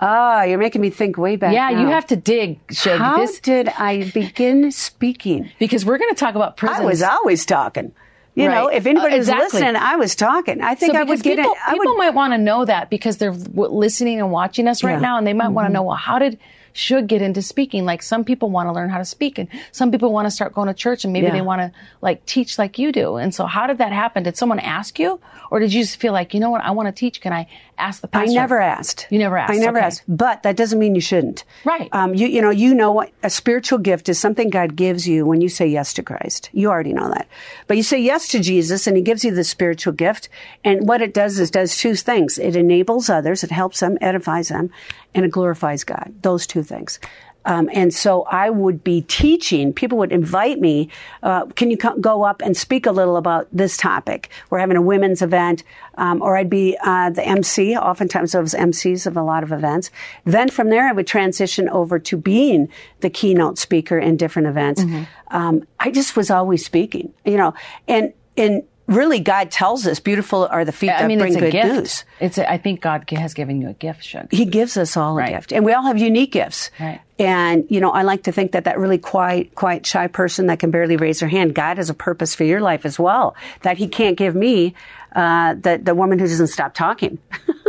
Ah, 0.00 0.42
you're 0.42 0.58
making 0.58 0.80
me 0.80 0.90
think 0.90 1.16
way 1.16 1.36
back. 1.36 1.54
Yeah, 1.54 1.70
you 1.70 1.86
have 1.86 2.06
to 2.08 2.16
dig, 2.16 2.58
How 2.84 3.18
this 3.18 3.38
did 3.40 3.68
I 3.68 4.10
begin 4.12 4.72
speaking? 4.72 5.50
because 5.58 5.84
we're 5.84 5.98
going 5.98 6.10
to 6.12 6.18
talk 6.18 6.34
about 6.34 6.56
prison. 6.56 6.82
I 6.82 6.84
was 6.84 7.02
always 7.02 7.46
talking. 7.46 7.92
You 8.34 8.48
know, 8.48 8.66
if 8.66 8.84
anybody 8.86 9.14
Uh, 9.14 9.18
was 9.18 9.28
exactly. 9.28 9.60
listening, 9.60 9.76
I 9.80 9.94
was 9.94 10.16
talking. 10.16 10.60
I 10.60 10.74
think 10.74 10.94
So 10.94 10.98
I 10.98 11.04
would 11.04 11.22
get 11.22 11.36
people, 11.38 11.52
it. 11.52 11.58
I 11.64 11.72
people 11.74 11.92
would, 11.92 11.98
might 11.98 12.10
want 12.14 12.32
to 12.32 12.38
know 12.38 12.64
that 12.64 12.90
because 12.90 13.18
they're 13.18 13.30
listening 13.32 14.18
and 14.18 14.32
watching 14.32 14.66
us 14.66 14.82
right 14.82 14.90
Yeah. 14.90 14.96
Mm-hmm. 14.96 15.02
now, 15.02 15.18
and 15.18 15.26
they 15.26 15.32
might 15.34 15.48
want 15.50 15.68
to 15.68 15.72
know, 15.72 15.84
well, 15.84 15.94
how 15.96 16.18
did 16.18 16.38
should 16.74 17.06
get 17.06 17.22
into 17.22 17.40
speaking? 17.40 17.86
Like 17.86 18.02
some 18.02 18.24
people 18.24 18.50
want 18.50 18.68
to 18.68 18.72
learn 18.72 18.90
how 18.90 18.98
to 18.98 19.04
speak, 19.06 19.38
and 19.38 19.48
some 19.72 19.90
people 19.90 20.12
want 20.12 20.26
to 20.26 20.30
start 20.30 20.52
going 20.52 20.68
to 20.68 20.74
church, 20.74 21.04
and 21.04 21.12
maybe 21.12 21.28
Yeah. 21.28 21.32
they 21.32 21.40
want 21.40 21.60
to 21.62 21.72
like 22.02 22.26
teach 22.26 22.58
like 22.58 22.78
you 22.78 22.92
do. 22.92 23.16
And 23.16 23.34
so, 23.34 23.46
how 23.46 23.66
did 23.66 23.78
that 23.78 23.92
happen? 23.92 24.24
Did 24.24 24.36
someone 24.36 24.58
ask 24.60 24.98
you, 24.98 25.20
or 25.50 25.60
did 25.60 25.72
you 25.72 25.82
just 25.82 25.98
feel 25.98 26.12
like, 26.12 26.34
you 26.34 26.40
know 26.40 26.50
what, 26.50 26.62
I 26.62 26.72
want 26.72 26.88
to 26.88 26.92
teach? 26.92 27.20
Can 27.22 27.32
I 27.32 27.46
ask 27.78 28.00
the 28.00 28.08
pastor? 28.08 28.30
I 28.30 28.34
never 28.34 28.60
asked. 28.60 29.06
You 29.10 29.18
never 29.20 29.38
asked, 29.38 29.52
I 29.52 29.56
never 29.56 29.78
okay. 29.78 29.86
asked. 29.86 30.02
But 30.08 30.42
that 30.42 30.56
doesn't 30.56 30.78
mean 30.78 30.94
you 30.94 31.00
shouldn't. 31.00 31.44
Right. 31.64 31.88
Um, 31.92 32.14
you, 32.14 32.26
you 32.26 32.42
know, 32.42 32.50
you 32.50 32.74
know 32.74 32.90
what 32.90 33.12
a 33.22 33.30
spiritual 33.30 33.78
gift 33.78 34.08
is 34.08 34.18
something 34.18 34.50
God 34.50 34.74
gives 34.74 35.06
you 35.06 35.24
when 35.24 35.40
you 35.40 35.48
say 35.48 35.66
yes 35.68 35.92
to 35.94 36.02
Christ. 36.02 36.50
You 36.52 36.70
already 36.70 36.92
know 36.92 37.08
that. 37.08 37.28
But 37.68 37.76
you 37.76 37.84
say 37.84 38.00
yes 38.00 38.28
to 38.28 38.40
Jesus 38.40 38.86
and 38.88 38.96
he 38.96 39.02
gives 39.02 39.24
you 39.24 39.32
the 39.32 39.44
spiritual 39.44 39.92
gift. 39.92 40.28
And 40.64 40.88
what 40.88 41.02
it 41.02 41.14
does 41.14 41.38
is 41.38 41.50
does 41.52 41.76
two 41.76 41.94
things. 41.94 42.38
It 42.38 42.56
enables 42.56 43.08
others, 43.08 43.44
it 43.44 43.50
helps 43.52 43.78
them, 43.80 43.96
edifies 44.00 44.48
them, 44.48 44.70
and 45.14 45.24
it 45.24 45.30
glorifies 45.30 45.84
God. 45.84 46.12
Those 46.22 46.46
two 46.46 46.63
things. 46.64 46.98
Um, 47.44 47.68
and 47.72 47.92
so 47.92 48.22
I 48.22 48.50
would 48.50 48.82
be 48.82 49.02
teaching. 49.02 49.72
People 49.72 49.98
would 49.98 50.12
invite 50.12 50.60
me. 50.60 50.88
Uh, 51.22 51.46
can 51.46 51.70
you 51.70 51.76
co- 51.76 51.96
go 51.98 52.22
up 52.22 52.40
and 52.42 52.56
speak 52.56 52.86
a 52.86 52.90
little 52.90 53.16
about 53.16 53.48
this 53.52 53.76
topic? 53.76 54.30
We're 54.50 54.60
having 54.60 54.76
a 54.76 54.82
women's 54.82 55.20
event, 55.20 55.62
um, 55.96 56.22
or 56.22 56.36
I'd 56.36 56.48
be 56.48 56.76
uh, 56.82 57.10
the 57.10 57.22
MC. 57.22 57.76
Oftentimes, 57.76 58.34
I 58.34 58.40
was 58.40 58.54
MCs 58.54 59.06
of 59.06 59.16
a 59.16 59.22
lot 59.22 59.42
of 59.42 59.52
events. 59.52 59.90
Then 60.24 60.48
from 60.48 60.70
there, 60.70 60.88
I 60.88 60.92
would 60.92 61.06
transition 61.06 61.68
over 61.68 61.98
to 61.98 62.16
being 62.16 62.68
the 63.00 63.10
keynote 63.10 63.58
speaker 63.58 63.98
in 63.98 64.16
different 64.16 64.48
events. 64.48 64.82
Um, 65.28 65.66
I 65.78 65.90
just 65.90 66.16
was 66.16 66.30
always 66.30 66.64
speaking, 66.64 67.12
you 67.24 67.36
know, 67.36 67.54
and 67.88 68.12
and 68.36 68.62
really, 68.86 69.20
God 69.20 69.50
tells 69.50 69.86
us, 69.86 70.00
"Beautiful 70.00 70.46
are 70.46 70.64
the 70.64 70.72
feet 70.72 70.88
that 70.88 71.04
I 71.04 71.06
mean, 71.06 71.18
bring 71.18 71.32
it's 71.32 71.42
a 71.42 71.44
good 71.44 71.52
gift. 71.52 71.74
news." 71.74 72.04
It's. 72.20 72.38
A, 72.38 72.50
I 72.50 72.58
think 72.58 72.80
God 72.80 73.08
has 73.10 73.34
given 73.34 73.60
you 73.60 73.68
a 73.68 73.72
gift, 73.72 74.04
Shug. 74.04 74.32
He 74.32 74.44
gives 74.44 74.76
us 74.76 74.96
all 74.96 75.18
a 75.18 75.28
gift, 75.28 75.52
and 75.52 75.64
we 75.64 75.72
all 75.72 75.84
have 75.84 75.98
unique 75.98 76.32
gifts. 76.32 76.70
Right. 76.78 77.00
And 77.18 77.64
you 77.68 77.80
know, 77.80 77.90
I 77.90 78.02
like 78.02 78.24
to 78.24 78.32
think 78.32 78.52
that 78.52 78.64
that 78.64 78.78
really 78.78 78.98
quiet, 78.98 79.54
quiet, 79.54 79.86
shy 79.86 80.06
person 80.08 80.46
that 80.46 80.58
can 80.58 80.70
barely 80.70 80.96
raise 80.96 81.20
her 81.20 81.28
hand, 81.28 81.54
God 81.54 81.76
has 81.76 81.90
a 81.90 81.94
purpose 81.94 82.34
for 82.34 82.44
your 82.44 82.60
life 82.60 82.84
as 82.84 82.98
well. 82.98 83.36
That 83.62 83.78
He 83.78 83.88
can't 83.88 84.16
give 84.16 84.34
me 84.34 84.74
uh, 85.14 85.54
the 85.54 85.80
the 85.82 85.94
woman 85.94 86.18
who 86.18 86.26
doesn't 86.26 86.48
stop 86.48 86.74
talking. 86.74 87.18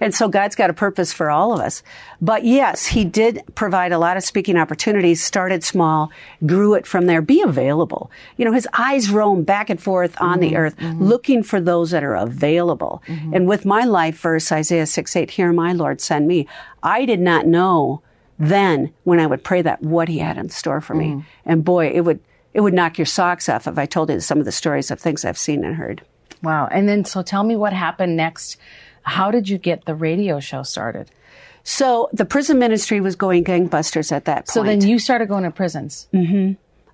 and 0.00 0.14
so 0.14 0.28
God's 0.28 0.56
got 0.56 0.70
a 0.70 0.74
purpose 0.74 1.12
for 1.12 1.30
all 1.30 1.52
of 1.52 1.60
us. 1.60 1.82
But 2.20 2.44
yes, 2.44 2.86
He 2.86 3.04
did 3.04 3.42
provide 3.54 3.92
a 3.92 3.98
lot 3.98 4.16
of 4.16 4.24
speaking 4.24 4.56
opportunities. 4.56 5.22
Started 5.22 5.64
small, 5.64 6.10
grew 6.46 6.74
it 6.74 6.86
from 6.86 7.06
there. 7.06 7.22
Be 7.22 7.42
available. 7.42 8.10
You 8.36 8.44
know, 8.44 8.52
His 8.52 8.68
eyes 8.72 9.10
roam 9.10 9.42
back 9.42 9.70
and 9.70 9.82
forth 9.82 10.16
on 10.20 10.40
the 10.40 10.48
mm-hmm. 10.48 10.56
earth, 10.56 10.76
mm-hmm. 10.76 11.02
looking 11.02 11.42
for 11.42 11.60
those 11.60 11.90
that 11.90 12.04
are 12.04 12.14
available. 12.14 13.02
Mm-hmm. 13.06 13.34
And 13.34 13.48
with 13.48 13.64
my 13.64 13.84
life 13.84 14.18
verse, 14.20 14.50
Isaiah 14.52 14.86
six 14.86 15.16
eight, 15.16 15.30
"Here, 15.30 15.52
my 15.52 15.72
Lord, 15.72 16.00
send 16.00 16.26
me." 16.26 16.46
I 16.82 17.04
did 17.04 17.20
not 17.20 17.46
know 17.46 18.02
then 18.38 18.92
when 19.04 19.20
I 19.20 19.26
would 19.26 19.44
pray 19.44 19.62
that 19.62 19.82
what 19.82 20.08
He 20.08 20.18
had 20.18 20.38
in 20.38 20.48
store 20.48 20.80
for 20.80 20.94
me. 20.94 21.06
Mm. 21.06 21.24
And 21.44 21.64
boy, 21.64 21.88
it 21.88 22.00
would 22.00 22.20
it 22.54 22.60
would 22.60 22.74
knock 22.74 22.98
your 22.98 23.06
socks 23.06 23.48
off 23.48 23.66
if 23.66 23.78
I 23.78 23.86
told 23.86 24.10
you 24.10 24.20
some 24.20 24.38
of 24.38 24.44
the 24.44 24.52
stories 24.52 24.90
of 24.90 25.00
things 25.00 25.24
I've 25.24 25.38
seen 25.38 25.64
and 25.64 25.74
heard. 25.74 26.02
Wow. 26.42 26.68
And 26.70 26.88
then, 26.88 27.04
so 27.04 27.22
tell 27.22 27.44
me 27.44 27.56
what 27.56 27.72
happened 27.72 28.16
next. 28.16 28.56
How 29.02 29.30
did 29.30 29.48
you 29.48 29.58
get 29.58 29.84
the 29.84 29.94
radio 29.94 30.40
show 30.40 30.62
started? 30.62 31.10
So 31.64 32.08
the 32.12 32.24
prison 32.24 32.58
ministry 32.58 33.00
was 33.00 33.14
going 33.16 33.44
gangbusters 33.44 34.10
at 34.12 34.24
that 34.24 34.36
point. 34.46 34.48
So 34.48 34.62
then 34.64 34.80
you 34.80 34.98
started 34.98 35.28
going 35.28 35.44
to 35.44 35.50
prisons 35.50 36.08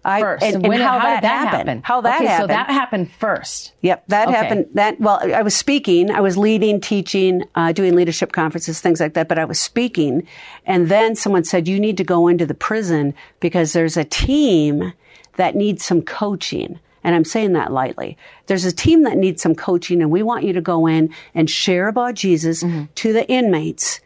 I, 0.04 0.20
first. 0.20 0.44
and, 0.44 0.56
and 0.56 0.68
when- 0.68 0.80
how, 0.80 0.94
did 0.98 1.22
that, 1.22 1.24
happened. 1.24 1.68
happen? 1.68 1.82
How 1.82 2.00
that 2.02 2.16
okay, 2.16 2.26
happened. 2.26 2.42
So 2.42 2.46
that 2.48 2.70
happened 2.70 3.10
first. 3.12 3.72
Yep, 3.82 4.04
that 4.08 4.28
Okay. 4.28 4.36
happened. 4.36 4.66
That 4.74 5.00
well, 5.00 5.20
I 5.34 5.42
was 5.42 5.56
speaking, 5.56 6.10
I 6.10 6.20
was 6.20 6.36
leading, 6.36 6.80
teaching, 6.80 7.42
uh, 7.54 7.72
doing 7.72 7.94
leadership 7.96 8.32
conferences, 8.32 8.80
things 8.80 9.00
like 9.00 9.14
that. 9.14 9.26
But 9.28 9.38
I 9.38 9.44
was 9.44 9.58
speaking, 9.58 10.26
and 10.66 10.88
then 10.88 11.16
someone 11.16 11.44
said, 11.44 11.66
"You 11.66 11.80
need 11.80 11.96
to 11.96 12.04
go 12.04 12.28
into 12.28 12.46
the 12.46 12.54
prison 12.54 13.14
because 13.40 13.72
there's 13.72 13.96
a 13.96 14.04
team 14.04 14.92
that 15.36 15.56
needs 15.56 15.84
some 15.84 16.02
coaching." 16.02 16.78
And 17.04 17.14
I'm 17.14 17.24
saying 17.24 17.52
that 17.52 17.72
lightly. 17.72 18.16
There's 18.46 18.64
a 18.64 18.72
team 18.72 19.02
that 19.04 19.16
needs 19.16 19.42
some 19.42 19.54
coaching, 19.54 20.02
and 20.02 20.10
we 20.10 20.22
want 20.22 20.44
you 20.44 20.52
to 20.52 20.60
go 20.60 20.86
in 20.86 21.14
and 21.34 21.48
share 21.48 21.88
about 21.88 22.14
Jesus 22.14 22.62
mm-hmm. 22.62 22.84
to 22.96 23.12
the 23.12 23.28
inmates 23.28 24.00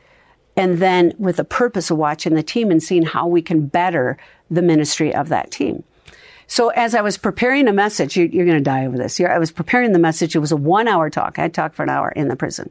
and 0.57 0.79
then 0.79 1.15
with 1.19 1.37
the 1.37 1.45
purpose 1.45 1.91
of 1.91 1.97
watching 1.97 2.35
the 2.35 2.43
team 2.43 2.71
and 2.71 2.83
seeing 2.83 3.03
how 3.03 3.27
we 3.27 3.43
can 3.43 3.67
better 3.67 4.19
the 4.51 4.63
ministry 4.63 5.15
of 5.15 5.29
that 5.31 5.51
team. 5.51 5.83
So 6.47 6.69
as 6.69 6.95
I 6.95 7.01
was 7.01 7.17
preparing 7.17 7.69
a 7.69 7.73
message, 7.73 8.17
you, 8.17 8.29
you're 8.31 8.45
going 8.45 8.59
to 8.59 8.63
die 8.63 8.85
over 8.85 8.99
this. 8.99 9.19
I 9.21 9.39
was 9.39 9.51
preparing 9.51 9.93
the 9.93 9.99
message. 9.99 10.37
It 10.37 10.41
was 10.41 10.53
a 10.53 10.57
one 10.57 10.87
hour 10.87 11.09
talk. 11.09 11.39
I 11.39 11.49
talked 11.49 11.75
for 11.75 11.83
an 11.83 11.89
hour 11.89 12.11
in 12.11 12.29
the 12.29 12.37
prison. 12.37 12.71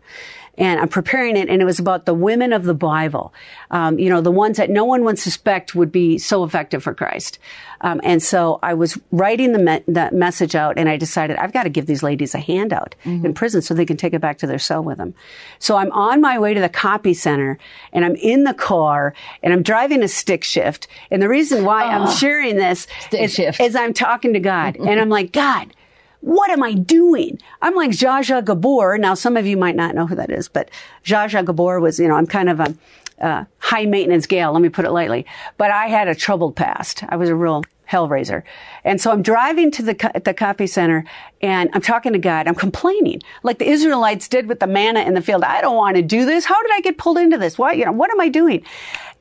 And 0.58 0.82
I'm 0.82 0.90
preparing 0.90 1.38
it, 1.38 1.50
and 1.50 1.62
it 1.62 1.66
was 1.66 1.80
about 1.80 2.06
the 2.06 2.14
women 2.14 2.52
of 2.52 2.66
the 2.66 2.74
Bible. 2.74 3.34
Um, 3.72 3.98
you 3.98 4.10
know, 4.10 4.20
the 4.20 4.32
ones 4.32 4.58
that 4.58 4.70
no 4.70 4.84
one 4.84 5.06
would 5.06 5.18
suspect 5.18 5.76
would 5.76 5.92
be 5.92 6.18
so 6.18 6.44
effective 6.44 6.84
for 6.84 6.94
Christ. 6.94 7.40
Um, 7.80 8.02
and 8.04 8.22
so 8.22 8.60
I 8.62 8.74
was 8.74 9.00
writing 9.12 9.54
the, 9.54 9.60
me- 9.60 9.84
that 9.88 10.14
message 10.14 10.54
out, 10.54 10.78
and 10.78 10.90
I 10.90 10.98
decided 10.98 11.38
I've 11.38 11.54
got 11.54 11.64
to 11.64 11.70
give 11.70 11.86
these 11.86 12.04
ladies 12.04 12.36
a 12.36 12.40
handout 12.40 12.96
in 13.06 13.34
prison 13.34 13.62
so 13.62 13.74
they 13.74 13.86
can 13.86 13.98
take 13.98 14.14
it 14.14 14.20
back 14.22 14.38
to 14.40 14.48
their 14.48 14.60
cell 14.60 14.84
with 14.84 14.98
them. 14.98 15.16
So 15.58 15.78
I'm 15.78 15.92
on 15.94 16.22
my 16.22 16.38
way 16.38 16.54
to 16.54 16.60
the 16.62 16.70
copy 16.70 17.14
center, 17.14 17.58
and 17.94 18.04
I'm 18.06 18.16
in 18.18 18.44
the 18.44 18.54
car, 18.54 19.14
and 19.42 19.54
I'm 19.54 19.64
driving 19.64 20.04
a 20.04 20.08
stick 20.08 20.44
shift. 20.44 20.88
And 21.10 21.22
the 21.22 21.30
reason 21.30 21.66
why 21.66 21.86
I'm 21.86 22.12
sharing 22.18 22.58
this 22.58 22.88
Stick 23.00 23.22
is, 23.22 23.34
shift. 23.34 23.60
is 23.60 23.76
I'm 23.76 23.94
talking 23.94 24.34
to 24.34 24.40
God, 24.40 24.76
and 24.76 25.00
I'm 25.00 25.10
like, 25.10 25.32
God, 25.32 25.74
what 26.22 26.50
am 26.52 26.64
I 26.64 26.74
doing? 26.74 27.40
I'm 27.62 27.76
like 27.76 27.92
Zsa 27.92 28.22
Zsa 28.22 28.46
Gabor. 28.46 28.98
Now, 28.98 29.14
some 29.16 29.38
of 29.38 29.46
you 29.46 29.58
might 29.58 29.76
not 29.76 29.96
know 29.96 30.08
who 30.08 30.16
that 30.16 30.32
is, 30.32 30.48
but 30.48 30.70
Zsa 31.04 31.30
Zsa 31.30 31.46
Gabor 31.46 31.80
was, 31.80 32.00
you 32.00 32.08
know, 32.08 32.16
I'm 32.16 32.28
kind 32.28 32.50
of 32.50 32.60
a 32.60 32.76
uh, 33.22 33.46
high 33.60 33.86
maintenance 33.86 34.26
gal. 34.26 34.52
Let 34.52 34.62
me 34.62 34.70
put 34.70 34.86
it 34.86 34.92
lightly. 34.92 35.26
But 35.58 35.72
I 35.72 35.88
had 35.88 36.08
a 36.08 36.16
troubled 36.16 36.56
past. 36.56 37.04
I 37.10 37.16
was 37.18 37.30
a 37.30 37.36
real 37.36 37.64
hellraiser. 37.88 38.44
And 38.84 39.00
so 39.00 39.12
I'm 39.12 39.22
driving 39.22 39.70
to 39.72 39.84
the, 39.84 40.22
the 40.24 40.34
copy 40.34 40.66
center 40.66 41.04
and 41.42 41.70
I'm 41.74 41.82
talking 41.82 42.14
to 42.14 42.20
God. 42.20 42.48
I'm 42.48 42.56
complaining 42.56 43.22
like 43.44 43.60
the 43.60 43.70
Israelites 43.70 44.28
did 44.28 44.48
with 44.48 44.60
the 44.60 44.68
manna 44.68 45.02
in 45.02 45.14
the 45.14 45.22
field. 45.22 45.44
I 45.44 45.62
don't 45.62 45.76
want 45.76 45.98
to 45.98 46.02
do 46.02 46.26
this. 46.26 46.46
How 46.46 46.62
did 46.62 46.72
I 46.74 46.82
get 46.82 46.98
pulled 46.98 47.18
into 47.18 47.38
this? 47.38 47.58
Why, 47.58 47.74
you 47.74 47.86
know, 47.86 47.92
what 47.92 48.10
am 48.10 48.20
I 48.22 48.30
doing? 48.30 48.64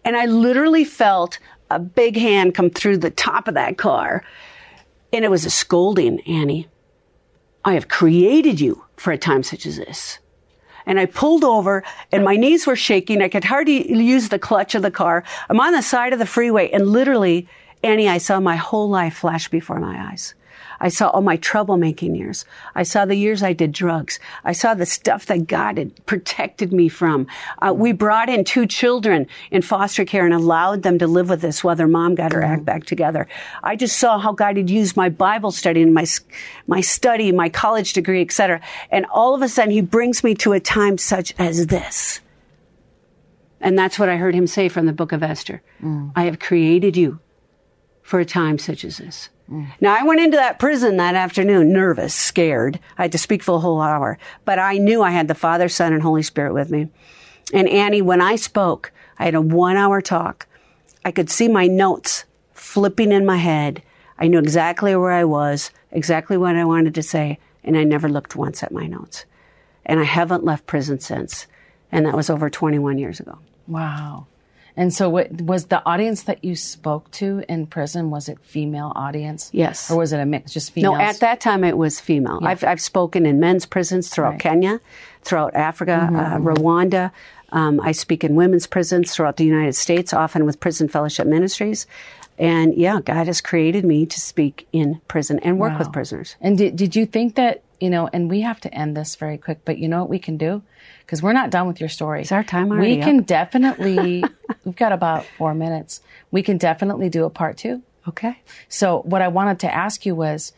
And 0.04 0.16
I 0.16 0.26
literally 0.26 0.84
felt 0.84 1.38
a 1.68 1.78
big 1.78 2.16
hand 2.16 2.54
come 2.54 2.70
through 2.70 2.98
the 2.98 3.10
top 3.10 3.48
of 3.48 3.54
that 3.54 3.76
car. 3.76 4.24
And 5.12 5.24
it 5.24 5.30
was 5.30 5.44
a 5.44 5.50
scolding, 5.50 6.20
Annie. 6.20 6.68
I 7.64 7.75
have 7.75 7.88
created 7.88 8.61
you 8.61 8.85
for 8.96 9.12
a 9.12 9.18
time 9.18 9.42
such 9.42 9.66
as 9.66 9.77
this. 9.77 10.18
And 10.87 10.99
I 10.99 11.07
pulled 11.07 11.44
over 11.44 11.85
and 12.11 12.25
my 12.25 12.37
knees 12.37 12.66
were 12.66 12.77
shaking. 12.77 13.23
I 13.23 13.29
could 13.29 13.44
hardly 13.44 13.92
use 13.92 14.29
the 14.29 14.38
clutch 14.38 14.75
of 14.75 14.83
the 14.83 14.90
car. 14.90 15.25
I'm 15.49 15.61
on 15.61 15.73
the 15.73 15.83
side 15.83 16.12
of 16.12 16.18
the 16.18 16.27
freeway 16.27 16.70
and 16.70 16.88
literally, 16.88 17.49
Annie, 17.83 18.09
I 18.09 18.18
saw 18.18 18.40
my 18.40 18.57
whole 18.57 18.88
life 18.88 19.16
flash 19.18 19.49
before 19.49 19.79
my 19.79 20.11
eyes. 20.11 20.35
I 20.81 20.88
saw 20.88 21.09
all 21.11 21.21
my 21.21 21.37
troublemaking 21.37 22.16
years. 22.16 22.45
I 22.75 22.85
saw 22.85 23.05
the 23.05 23.14
years 23.14 23.43
I 23.43 23.53
did 23.53 23.73
drugs. 23.73 24.19
I 24.45 24.53
saw 24.53 24.75
the 24.75 24.87
stuff 24.87 25.27
that 25.27 25.47
God 25.47 25.77
had 25.77 26.07
protected 26.07 26.73
me 26.73 26.88
from. 26.88 27.27
Uh, 27.61 27.75
we 27.75 27.93
brought 27.93 28.31
in 28.31 28.45
two 28.45 28.66
children 28.66 29.27
in 29.51 29.62
foster 29.62 30.05
care 30.05 30.25
and 30.25 30.35
allowed 30.35 30.83
them 30.83 30.99
to 30.99 31.07
live 31.07 31.29
with 31.29 31.45
us 31.45 31.62
while 31.62 31.77
their 31.77 31.87
mom 31.87 32.14
got 32.14 32.33
her 32.33 32.43
act 32.43 32.64
back 32.64 32.85
together. 32.85 33.29
I 33.62 33.77
just 33.77 33.99
saw 33.99 34.19
how 34.19 34.33
God 34.33 34.57
had 34.57 34.71
used 34.71 34.97
my 34.97 35.09
Bible 35.09 35.51
study 35.51 35.83
and 35.83 35.93
my 35.93 36.07
my 36.66 36.81
study, 36.81 37.31
my 37.33 37.49
college 37.49 37.93
degree, 37.93 38.23
etc. 38.23 38.61
And 38.90 39.05
all 39.07 39.35
of 39.35 39.43
a 39.43 39.49
sudden, 39.49 39.71
He 39.71 39.83
brings 39.83 40.25
me 40.25 40.35
to 40.37 40.53
a 40.53 40.61
time 40.61 40.97
such 40.99 41.35
as 41.38 41.66
this. 41.66 42.21
And 43.61 43.79
that's 43.79 43.99
what 43.99 44.09
I 44.09 44.16
heard 44.16 44.35
Him 44.35 44.47
say 44.47 44.69
from 44.69 44.87
the 44.87 44.93
Book 44.93 45.12
of 45.12 45.23
Esther. 45.23 45.61
I 46.16 46.25
have 46.25 46.38
created 46.38 46.97
you 46.97 47.21
for 48.03 48.19
a 48.19 48.25
time 48.25 48.59
such 48.59 48.85
as 48.85 48.97
this. 48.99 49.29
Now, 49.80 49.96
I 49.98 50.04
went 50.04 50.20
into 50.20 50.36
that 50.36 50.58
prison 50.60 50.96
that 50.98 51.16
afternoon 51.16 51.72
nervous, 51.72 52.14
scared. 52.14 52.78
I 52.96 53.02
had 53.02 53.12
to 53.12 53.18
speak 53.18 53.42
for 53.42 53.56
a 53.56 53.60
whole 53.60 53.80
hour, 53.80 54.16
but 54.44 54.58
I 54.60 54.74
knew 54.74 55.02
I 55.02 55.10
had 55.10 55.26
the 55.26 55.34
Father, 55.34 55.68
Son, 55.68 55.92
and 55.92 56.02
Holy 56.02 56.22
Spirit 56.22 56.54
with 56.54 56.70
me. 56.70 56.88
And 57.52 57.68
Annie, 57.68 58.02
when 58.02 58.20
I 58.20 58.36
spoke, 58.36 58.92
I 59.18 59.24
had 59.24 59.34
a 59.34 59.40
one 59.40 59.76
hour 59.76 60.00
talk. 60.00 60.46
I 61.04 61.10
could 61.10 61.30
see 61.30 61.48
my 61.48 61.66
notes 61.66 62.24
flipping 62.52 63.10
in 63.10 63.26
my 63.26 63.38
head. 63.38 63.82
I 64.18 64.28
knew 64.28 64.38
exactly 64.38 64.94
where 64.94 65.12
I 65.12 65.24
was, 65.24 65.72
exactly 65.90 66.36
what 66.36 66.54
I 66.54 66.64
wanted 66.64 66.94
to 66.94 67.02
say, 67.02 67.38
and 67.64 67.76
I 67.76 67.84
never 67.84 68.08
looked 68.08 68.36
once 68.36 68.62
at 68.62 68.70
my 68.70 68.86
notes. 68.86 69.24
And 69.84 69.98
I 69.98 70.04
haven't 70.04 70.44
left 70.44 70.66
prison 70.66 71.00
since. 71.00 71.46
And 71.90 72.06
that 72.06 72.16
was 72.16 72.30
over 72.30 72.50
21 72.50 72.98
years 72.98 73.18
ago. 73.18 73.38
Wow. 73.66 74.26
And 74.76 74.94
so, 74.94 75.11
what 75.11 75.30
was 75.42 75.66
the 75.66 75.85
audience 75.85 76.22
that 76.22 76.44
you 76.44 76.56
spoke 76.56 77.11
to 77.12 77.44
in 77.48 77.66
prison? 77.66 78.11
Was 78.11 78.28
it 78.28 78.38
female 78.42 78.92
audience? 78.94 79.50
Yes. 79.52 79.90
Or 79.90 79.98
was 79.98 80.12
it 80.12 80.20
a 80.20 80.26
mix, 80.26 80.52
just 80.52 80.72
females? 80.72 80.98
No, 80.98 81.04
at 81.04 81.20
that 81.20 81.40
time 81.40 81.64
it 81.64 81.76
was 81.76 82.00
female. 82.00 82.40
I've, 82.42 82.64
I've 82.64 82.80
spoken 82.80 83.26
in 83.26 83.40
men's 83.40 83.66
prisons 83.66 84.09
throughout 84.09 84.30
Right. 84.30 84.38
Mm-hmm, 84.38 84.48
Kenya, 84.48 84.80
throughout 85.22 85.54
Africa, 85.54 86.09
uh, 86.12 86.38
Rwanda. 86.38 87.11
Um, 87.52 87.80
I 87.80 87.92
speak 87.92 88.22
in 88.22 88.37
women's 88.37 88.66
prisons 88.66 89.12
throughout 89.12 89.37
the 89.37 89.44
United 89.44 89.74
States, 89.74 90.12
often 90.12 90.44
with 90.44 90.61
Prison 90.61 90.88
Fellowship 90.88 91.26
Ministries. 91.26 91.87
And 92.38 92.74
yeah, 92.74 93.00
God 93.04 93.26
has 93.26 93.40
created 93.40 93.85
me 93.85 94.06
to 94.06 94.20
speak 94.20 94.66
in 94.72 95.00
prison 95.09 95.40
and 95.40 95.59
work 95.59 95.78
with 95.78 95.92
prisoners. 95.92 96.37
And 96.40 96.56
did, 96.56 96.76
did 96.76 96.96
you 96.96 97.04
think 97.04 97.35
that, 97.35 97.62
you 97.80 97.90
know, 97.90 98.09
and 98.12 98.30
we 98.30 98.40
have 98.42 98.61
to 98.61 98.72
end 98.72 98.96
this 98.96 99.16
very 99.16 99.37
quick, 99.37 99.61
but 99.64 99.78
you 99.78 99.88
know 99.88 100.00
what 100.00 100.09
we 100.09 100.18
can 100.18 100.37
do? 100.38 100.62
Because 101.11 101.25
we're 101.25 101.33
not 101.33 101.51
done 101.51 101.66
with 101.66 101.81
your 101.81 101.88
story. 101.88 102.20
Is 102.23 102.31
our 102.31 102.44
time 102.44 102.70
already 102.70 102.94
We 102.94 103.03
up? 103.03 103.07
can 103.09 103.23
definitely, 103.25 104.23
we've 104.64 104.77
got 104.77 104.92
about 104.92 105.27
four 105.38 105.55
minutes. 105.55 106.03
We 106.31 106.44
can 106.44 106.57
definitely 106.57 107.09
do 107.09 107.25
a 107.25 107.31
part 107.31 107.57
two. 107.57 107.83
Okay. 108.07 108.38
So 108.68 109.01
what 109.01 109.20
I 109.20 109.27
wanted 109.27 109.59
to 109.61 109.75
ask 109.75 110.07
you 110.07 110.14
was, 110.14 110.53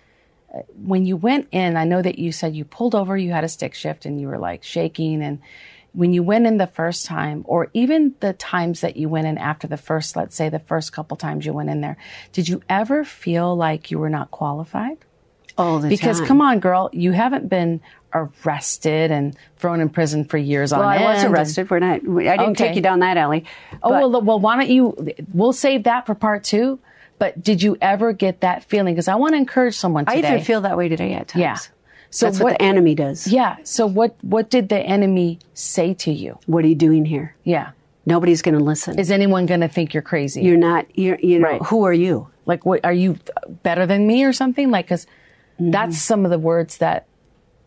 uh, 0.55 0.59
when 0.77 1.07
you 1.07 1.17
went 1.17 1.49
in, 1.53 1.79
I 1.79 1.85
know 1.85 2.03
that 2.03 2.19
you 2.19 2.33
said 2.33 2.55
you 2.55 2.67
pulled 2.67 2.95
over, 2.95 3.17
you 3.17 3.31
had 3.31 3.45
a 3.45 3.49
stick 3.49 3.73
shift 3.73 4.05
and 4.05 4.21
you 4.21 4.29
were 4.29 4.37
like 4.37 4.62
shaking. 4.62 5.23
And 5.23 5.38
when 5.95 6.12
you 6.12 6.23
went 6.23 6.47
in 6.47 6.59
the 6.59 6.67
first 6.67 7.07
time, 7.07 7.45
or 7.47 7.71
even 7.73 8.15
the 8.21 8.35
times 8.35 8.83
that 8.83 8.99
you 8.99 9.09
went 9.09 9.27
in 9.27 9.38
after 9.38 9.67
the 9.67 9.79
first, 9.79 10.17
let's 10.17 10.37
say 10.37 10.51
the 10.51 10.59
first 10.59 10.93
couple 10.93 11.17
times 11.17 11.47
you 11.47 11.55
went 11.55 11.71
in 11.71 11.81
there, 11.81 11.97
did 12.33 12.47
you 12.47 12.61
ever 12.69 13.05
feel 13.05 13.57
like 13.57 13.91
you 13.91 13.99
were 13.99 14.11
not 14.11 14.31
qualified? 14.31 14.99
All 15.57 15.79
the 15.81 15.88
Because 15.88 16.19
time. 16.19 16.27
come 16.29 16.41
on, 16.43 16.61
girl, 16.61 16.91
you 16.93 17.12
haven't 17.12 17.49
been 17.49 17.81
arrested 18.14 19.11
and 19.11 19.37
thrown 19.59 19.81
in 19.81 19.88
prison 19.88 20.25
for 20.25 20.38
years 20.38 20.72
Well, 20.72 20.83
on 20.83 20.88
I 20.88 20.96
end. 20.96 21.05
was 21.05 21.25
arrested. 21.25 21.70
We're 21.70 21.79
not. 21.81 21.96
I 21.96 22.37
didn't 22.37 22.40
Okay. 22.40 22.55
take 22.68 22.77
you 22.77 22.83
down 22.83 23.01
that 23.01 23.16
alley. 23.16 23.44
Oh 23.83 23.90
but- 23.90 24.11
well, 24.11 24.22
well, 24.22 24.38
why 24.40 24.57
don't 24.57 24.70
you? 24.70 24.96
We'll 25.33 25.53
save 25.53 25.85
that 25.85 26.07
for 26.07 26.14
part 26.14 26.44
two. 26.44 26.79
But 27.18 27.42
did 27.42 27.62
you 27.62 27.77
ever 27.81 28.12
get 28.12 28.40
that 28.40 28.64
feeling? 28.64 28.94
Because 28.94 29.07
I 29.09 29.14
want 29.14 29.35
to 29.35 29.37
encourage 29.38 29.77
someone 29.77 30.05
I 30.09 30.16
even 30.16 30.42
feel 30.42 30.61
that 30.62 30.77
way 30.77 30.88
today 30.88 31.12
at 31.12 31.29
times. 31.29 31.40
Yeah. 31.40 31.57
So 32.11 32.27
That's 32.27 32.38
what, 32.40 32.44
what- 32.53 32.59
the 32.59 32.62
enemy 32.64 32.94
does. 32.94 33.27
yeah. 33.29 33.57
So 33.64 33.87
what? 33.87 34.16
What 34.22 34.51
did 34.51 34.68
the 34.68 34.79
enemy 34.81 35.38
say 35.55 35.94
to 35.94 36.12
you? 36.12 36.38
What 36.46 36.64
are 36.64 36.68
you 36.68 36.75
doing 36.75 37.05
here? 37.05 37.35
Yeah. 37.44 37.70
Nobody's 38.05 38.42
going 38.42 38.59
to 38.59 38.64
listen. 38.64 38.98
Is 38.98 39.12
anyone 39.12 39.46
going 39.46 39.61
to 39.61 39.68
think 39.68 39.94
you're 39.94 40.03
crazy? 40.03 40.42
you're 40.42 40.57
not. 40.57 40.87
You're. 40.98 41.18
You 41.20 41.38
know. 41.38 41.48
Right. 41.48 41.62
Who 41.66 41.85
are 41.85 41.92
you? 41.92 42.29
like, 42.44 42.66
what 42.66 42.85
are 42.85 42.92
you 42.92 43.16
better 43.62 43.87
than 43.87 44.05
me 44.05 44.25
or 44.25 44.33
something? 44.33 44.70
Like, 44.72 44.87
because 44.87 45.07
Mm-hmm. 45.61 45.70
that's 45.70 45.98
some 46.03 46.25
of 46.25 46.31
the 46.33 46.38
words 46.38 46.79
that 46.79 47.07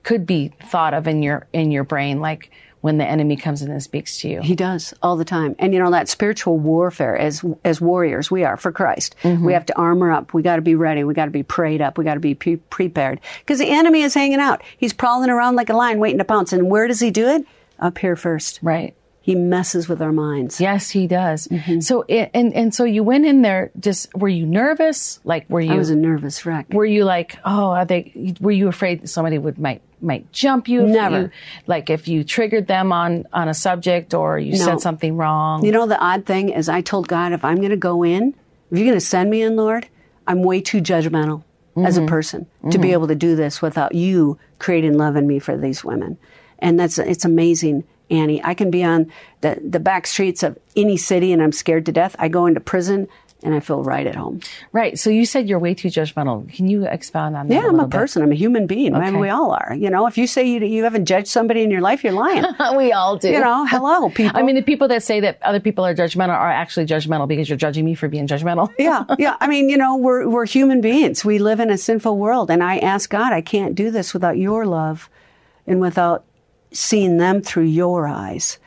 could 0.05 0.25
be 0.25 0.53
thought 0.63 0.93
of 0.93 1.07
in 1.07 1.21
your 1.21 1.47
in 1.51 1.71
your 1.71 1.83
brain, 1.83 2.21
like 2.21 2.51
when 2.81 2.99
the 2.99 3.05
enemy 3.05 3.35
comes 3.35 3.63
in 3.63 3.71
and 3.71 3.81
speaks 3.81 4.19
to 4.19 4.29
you. 4.29 4.41
He 4.41 4.55
does 4.55 4.93
all 5.01 5.17
the 5.17 5.25
time. 5.25 5.55
And 5.57 5.73
you 5.73 5.79
know 5.79 5.89
that 5.89 6.07
spiritual 6.07 6.59
warfare 6.59 7.17
as 7.17 7.43
as 7.63 7.81
warriors 7.81 8.29
we 8.29 8.43
are 8.43 8.57
for 8.57 8.71
Christ. 8.71 9.15
Mm-hmm. 9.23 9.43
We 9.43 9.53
have 9.53 9.65
to 9.65 9.75
armor 9.75 10.11
up. 10.11 10.35
We 10.35 10.43
got 10.43 10.57
to 10.57 10.61
be 10.61 10.75
ready. 10.75 11.03
We 11.03 11.15
got 11.15 11.25
to 11.25 11.31
be 11.31 11.41
prayed 11.41 11.81
up. 11.81 11.97
We 11.97 12.05
got 12.05 12.13
to 12.13 12.19
be 12.19 12.35
pre- 12.35 12.57
prepared 12.57 13.19
because 13.39 13.57
the 13.57 13.69
enemy 13.71 14.03
is 14.03 14.13
hanging 14.13 14.39
out. 14.39 14.61
He's 14.77 14.93
prowling 14.93 15.31
around 15.31 15.55
like 15.55 15.69
a 15.69 15.73
lion 15.73 15.97
waiting 15.97 16.19
to 16.19 16.25
pounce. 16.25 16.53
And 16.53 16.69
where 16.69 16.87
does 16.87 16.99
he 16.99 17.09
do 17.09 17.27
it? 17.27 17.47
Up 17.79 17.97
here 17.97 18.15
first. 18.15 18.59
Right. 18.61 18.95
He 19.25 19.33
messes 19.33 19.89
with 19.89 20.03
our 20.03 20.11
minds. 20.11 20.61
Yes, 20.61 20.91
he 20.91 21.07
does. 21.07 21.47
Mm-hmm. 21.47 21.79
So, 21.79 22.05
it, 22.07 22.29
and 22.35 22.53
and 22.53 22.75
so 22.75 22.83
you 22.83 23.03
went 23.03 23.25
in 23.25 23.41
there. 23.41 23.71
Just 23.79 24.13
were 24.13 24.29
you 24.29 24.45
nervous? 24.45 25.19
Like, 25.23 25.49
were 25.49 25.59
you? 25.59 25.73
I 25.73 25.77
was 25.77 25.89
a 25.89 25.95
nervous 25.95 26.45
wreck. 26.45 26.67
were 26.69 26.85
you 26.85 27.03
like, 27.05 27.39
oh, 27.43 27.71
are 27.71 27.85
they? 27.85 28.35
Were 28.39 28.51
you 28.51 28.67
afraid 28.67 29.09
somebody 29.09 29.39
would 29.39 29.57
might 29.57 29.81
might 30.05 30.31
jump 30.31 30.67
you? 30.67 30.83
Never. 30.83 31.21
You, 31.21 31.31
like 31.67 31.89
if 31.89 32.07
you 32.07 32.23
triggered 32.23 32.67
them 32.67 32.91
on 32.91 33.25
on 33.33 33.47
a 33.49 33.53
subject 33.53 34.13
or 34.13 34.39
you 34.39 34.51
No. 34.53 34.57
said 34.65 34.79
something 34.81 35.17
wrong. 35.17 35.65
You 35.65 35.71
know, 35.71 35.85
the 35.87 35.99
odd 35.99 36.25
thing 36.25 36.49
is 36.49 36.69
I 36.69 36.81
told 36.81 37.07
God, 37.07 37.33
if 37.33 37.43
I'm 37.43 37.57
going 37.57 37.71
to 37.71 37.77
go 37.77 38.03
in, 38.03 38.33
if 38.71 38.77
you're 38.77 38.87
going 38.87 38.93
to 38.99 39.05
send 39.05 39.29
me 39.29 39.41
in, 39.41 39.55
Lord, 39.55 39.87
I'm 40.27 40.43
way 40.43 40.61
too 40.61 40.79
judgmental 40.81 41.43
as 41.83 41.95
Mm-hmm. 41.97 42.05
a 42.05 42.07
person 42.07 42.47
to 42.71 42.77
be 42.77 42.93
able 42.93 43.07
to 43.09 43.15
do 43.15 43.35
this 43.35 43.61
without 43.61 43.93
you 43.93 44.39
creating 44.59 44.97
love 44.97 45.17
in 45.17 45.27
me 45.27 45.39
for 45.39 45.57
these 45.57 45.83
women. 45.83 46.17
And 46.59 46.79
that's, 46.79 46.97
it's 46.97 47.25
amazing, 47.25 47.83
Annie. 48.09 48.41
I 48.43 48.53
can 48.53 48.71
be 48.71 48.81
on 48.83 49.11
the, 49.41 49.59
the 49.61 49.81
back 49.81 50.07
streets 50.07 50.41
of 50.41 50.57
any 50.77 50.95
city 50.95 51.33
and 51.33 51.43
I'm 51.43 51.51
scared 51.51 51.85
to 51.87 51.91
death. 51.91 52.15
I 52.17 52.29
go 52.29 52.45
into 52.45 52.61
prison 52.61 53.09
and 53.45 53.53
I 53.53 53.59
feel 53.59 53.83
right 53.83 54.05
at 54.07 54.15
home. 54.15 54.41
right. 54.71 54.97
So 54.97 55.09
you 55.09 55.25
said 55.25 55.47
you're 55.47 55.59
way 55.59 55.73
too 55.75 55.89
judgmental. 55.89 56.51
Can 56.53 56.67
you 56.67 56.85
expound 56.85 57.37
on 57.37 57.47
that? 57.47 57.53
Yeah, 57.53 57.67
I'm 57.67 57.79
a 57.79 57.87
bit? 57.87 57.97
person. 57.97 58.23
I'm 58.23 58.31
a 58.31 58.35
human 58.35 58.65
being. 58.67 58.95
I 58.95 58.99
mean, 59.11 59.19
we 59.19 59.29
all 59.29 59.51
are. 59.51 59.75
You 59.75 59.89
know, 59.89 60.07
if 60.07 60.17
you 60.17 60.25
say 60.27 60.43
you, 60.45 60.59
you 60.61 60.83
haven't 60.83 61.05
judged 61.05 61.27
somebody 61.27 61.61
in 61.61 61.71
your 61.71 61.81
life, 61.81 62.03
you're 62.03 62.13
lying. 62.13 62.43
we 62.75 62.91
all 62.91 63.17
do. 63.17 63.29
you 63.29 63.39
know, 63.39 63.65
hello, 63.65 64.09
people. 64.09 64.37
I 64.37 64.41
mean, 64.41 64.55
the 64.55 64.63
people 64.63 64.87
that 64.89 65.03
say 65.03 65.19
that 65.21 65.41
other 65.43 65.59
people 65.59 65.85
are 65.85 65.93
judgmental 65.93 66.29
are 66.29 66.49
actually 66.49 66.87
judgmental 66.87 67.27
because 67.27 67.47
you're 67.47 67.57
judging 67.57 67.85
me 67.85 67.93
for 67.95 68.07
being 68.09 68.27
judgmental. 68.27 68.73
yeah, 68.79 69.05
yeah. 69.19 69.37
I 69.39 69.47
mean, 69.47 69.69
you 69.69 69.77
know, 69.77 69.95
we're 69.95 70.27
we're 70.27 70.45
human 70.45 70.81
beings. 70.81 71.23
We 71.23 71.37
live 71.37 71.59
in 71.59 71.69
a 71.69 71.77
sinful 71.77 72.17
world, 72.17 72.49
and 72.49 72.63
I 72.63 72.79
ask 72.79 73.09
God, 73.09 73.31
I 73.31 73.41
can't 73.41 73.75
do 73.75 73.91
this 73.91 74.13
without 74.13 74.37
your 74.37 74.65
love, 74.65 75.09
and 75.67 75.79
without 75.79 76.25
seeing 76.71 77.17
them 77.17 77.41
through 77.41 77.65
your 77.65 78.07
eyes. 78.07 78.57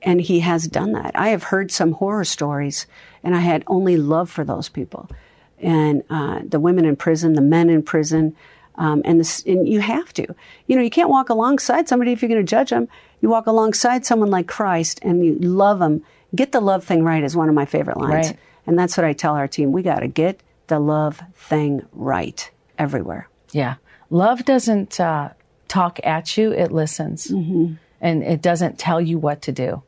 And 0.00 0.20
He 0.20 0.40
has 0.40 0.68
done 0.68 0.92
that. 0.92 1.12
I 1.16 1.30
have 1.30 1.42
heard 1.42 1.72
some 1.72 1.92
horror 1.92 2.24
stories, 2.24 2.86
and 3.22 3.34
I 3.34 3.40
had 3.40 3.64
only 3.66 3.96
love 3.96 4.30
for 4.30 4.44
those 4.44 4.68
people, 4.68 5.10
and 5.58 6.02
uh, 6.10 6.40
the 6.44 6.60
women 6.60 6.84
in 6.84 6.96
prison, 6.96 7.34
the 7.34 7.40
men 7.40 7.70
in 7.70 7.82
prison. 7.82 8.36
Um, 8.76 9.02
and, 9.04 9.18
this, 9.18 9.42
and 9.44 9.66
you 9.66 9.80
have 9.80 10.12
to. 10.12 10.34
You 10.68 10.76
know, 10.76 10.82
you 10.82 10.90
can't 10.90 11.08
walk 11.08 11.30
alongside 11.30 11.88
somebody 11.88 12.12
if 12.12 12.22
you're 12.22 12.28
going 12.28 12.46
to 12.46 12.48
judge 12.48 12.70
them. 12.70 12.86
You 13.20 13.28
walk 13.28 13.48
alongside 13.48 14.06
someone 14.06 14.30
like 14.30 14.46
Christ 14.46 15.00
and 15.02 15.26
you 15.26 15.34
love 15.34 15.80
them. 15.80 16.04
Get 16.32 16.52
the 16.52 16.60
love 16.60 16.84
thing 16.84 17.02
right 17.02 17.24
is 17.24 17.34
one 17.34 17.48
of 17.48 17.56
my 17.56 17.64
favorite 17.64 17.96
lines. 17.96 18.28
Right. 18.28 18.38
And 18.68 18.78
that's 18.78 18.96
what 18.96 19.04
I 19.04 19.14
tell 19.14 19.34
our 19.34 19.48
team. 19.48 19.72
We 19.72 19.82
got 19.82 19.98
to 19.98 20.06
get 20.06 20.44
the 20.68 20.78
love 20.78 21.20
thing 21.34 21.82
right 21.92 22.48
everywhere. 22.78 23.28
Yeah. 23.50 23.76
Love 24.10 24.44
doesn't 24.44 25.00
uh, 25.00 25.30
talk 25.66 25.98
at 26.04 26.36
you, 26.36 26.52
it 26.52 26.70
listens. 26.70 27.26
Mm-hmm. 27.26 27.74
And 28.00 28.22
it 28.22 28.42
doesn't 28.42 28.78
tell 28.78 29.00
you 29.00 29.18
what 29.18 29.42
to 29.42 29.52
do. 29.52 29.82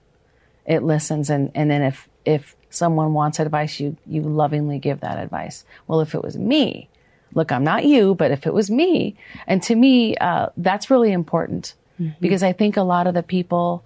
It 0.66 0.82
listens. 0.82 1.30
And, 1.30 1.52
and 1.54 1.70
then 1.70 1.82
if, 1.82 2.08
if 2.24 2.56
someone 2.70 3.12
wants 3.12 3.38
advice, 3.38 3.80
you, 3.80 3.96
you 4.06 4.22
lovingly 4.22 4.78
give 4.78 5.00
that 5.00 5.18
advice. 5.18 5.64
Well, 5.86 6.00
if 6.00 6.14
it 6.14 6.22
was 6.22 6.38
me, 6.38 6.88
look, 7.34 7.52
I'm 7.52 7.64
not 7.64 7.84
you, 7.84 8.14
but 8.14 8.30
if 8.30 8.46
it 8.46 8.54
was 8.54 8.70
me, 8.70 9.16
and 9.46 9.62
to 9.64 9.74
me, 9.74 10.16
uh, 10.16 10.48
that's 10.56 10.90
really 10.90 11.12
important. 11.12 11.74
Because 12.20 12.42
I 12.42 12.52
think 12.54 12.76
a 12.76 12.82
lot 12.82 13.06
of 13.06 13.14
the 13.14 13.22
people 13.22 13.84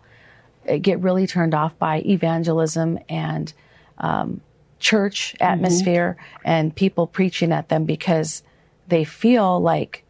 uh, 0.68 0.76
get 0.76 1.00
really 1.00 1.26
turned 1.26 1.52
off 1.52 1.76
by 1.78 2.00
evangelism 2.06 2.98
and 3.08 3.52
um, 3.98 4.40
church 4.78 5.34
atmosphere 5.40 6.16
and 6.44 6.74
people 6.76 7.06
preaching 7.06 7.50
at 7.50 7.70
them 7.70 7.84
because 7.84 8.42
they 8.86 9.02
feel 9.02 9.60
like 9.60 10.03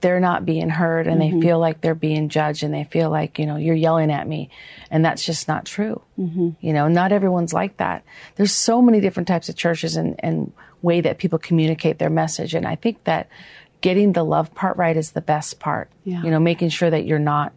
they're 0.00 0.20
not 0.20 0.44
being 0.44 0.68
heard 0.68 1.06
and 1.06 1.20
they 1.20 1.30
mm-hmm. 1.30 1.40
feel 1.40 1.58
like 1.58 1.80
they're 1.80 1.94
being 1.94 2.28
judged 2.28 2.62
and 2.62 2.72
they 2.72 2.84
feel 2.84 3.10
like 3.10 3.38
you 3.38 3.46
know 3.46 3.56
you're 3.56 3.74
yelling 3.74 4.10
at 4.10 4.28
me. 4.28 4.50
And 4.90 5.04
that's 5.04 5.24
just 5.24 5.48
not 5.48 5.64
true. 5.64 6.02
Mm-hmm. 6.18 6.50
You 6.60 6.72
know 6.72 6.88
not 6.88 7.12
everyone's 7.12 7.52
like 7.52 7.76
that. 7.78 8.04
There's 8.36 8.52
so 8.52 8.82
many 8.82 9.00
different 9.00 9.28
types 9.28 9.48
of 9.48 9.56
churches 9.56 9.96
and, 9.96 10.16
and 10.22 10.52
way 10.82 11.00
that 11.00 11.18
people 11.18 11.38
communicate 11.38 11.98
their 11.98 12.10
message. 12.10 12.54
And 12.54 12.66
i 12.66 12.76
think 12.76 13.02
that 13.04 13.28
getting 13.80 14.12
the 14.12 14.22
love 14.22 14.54
part 14.54 14.76
right 14.76 14.96
is 14.96 15.12
the 15.12 15.20
best 15.20 15.58
part. 15.58 15.90
Yeah. 16.04 16.22
you 16.22 16.30
know 16.30 16.40
making 16.40 16.68
sure 16.68 16.90
that 16.90 17.06
you're 17.06 17.18
not 17.18 17.52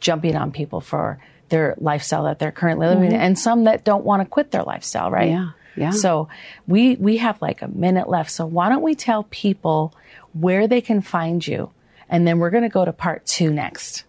jumping 0.00 0.36
on 0.36 0.50
people 0.50 0.80
for 0.80 1.18
their 1.50 1.74
lifestyle 1.78 2.24
that 2.24 2.38
they're 2.38 2.52
currently 2.52 2.86
living 2.86 3.10
mm-hmm. 3.10 3.20
and 3.20 3.38
some 3.38 3.64
that 3.64 3.84
don't 3.84 4.04
want 4.04 4.22
to 4.22 4.28
quit 4.28 4.50
their 4.50 4.62
lifestyle 4.62 5.10
right? 5.10 5.30
Yeah, 5.30 5.50
yeah. 5.76 5.90
so 5.90 6.28
we 6.66 6.96
we 6.96 7.18
have 7.18 7.40
like 7.40 7.62
a 7.62 7.68
minute 7.68 8.08
left 8.08 8.30
so 8.30 8.46
why 8.46 8.68
don't 8.68 8.82
we 8.82 8.94
tell 8.94 9.24
people 9.24 9.94
where 10.32 10.66
they 10.66 10.80
can 10.80 11.00
find 11.00 11.46
you 11.46 11.70
and 12.08 12.26
then 12.26 12.38
we're 12.38 12.50
going 12.50 12.62
to 12.62 12.68
go 12.68 12.84
to 12.84 12.92
part 12.92 13.24
two 13.26 13.52
next 13.52 14.04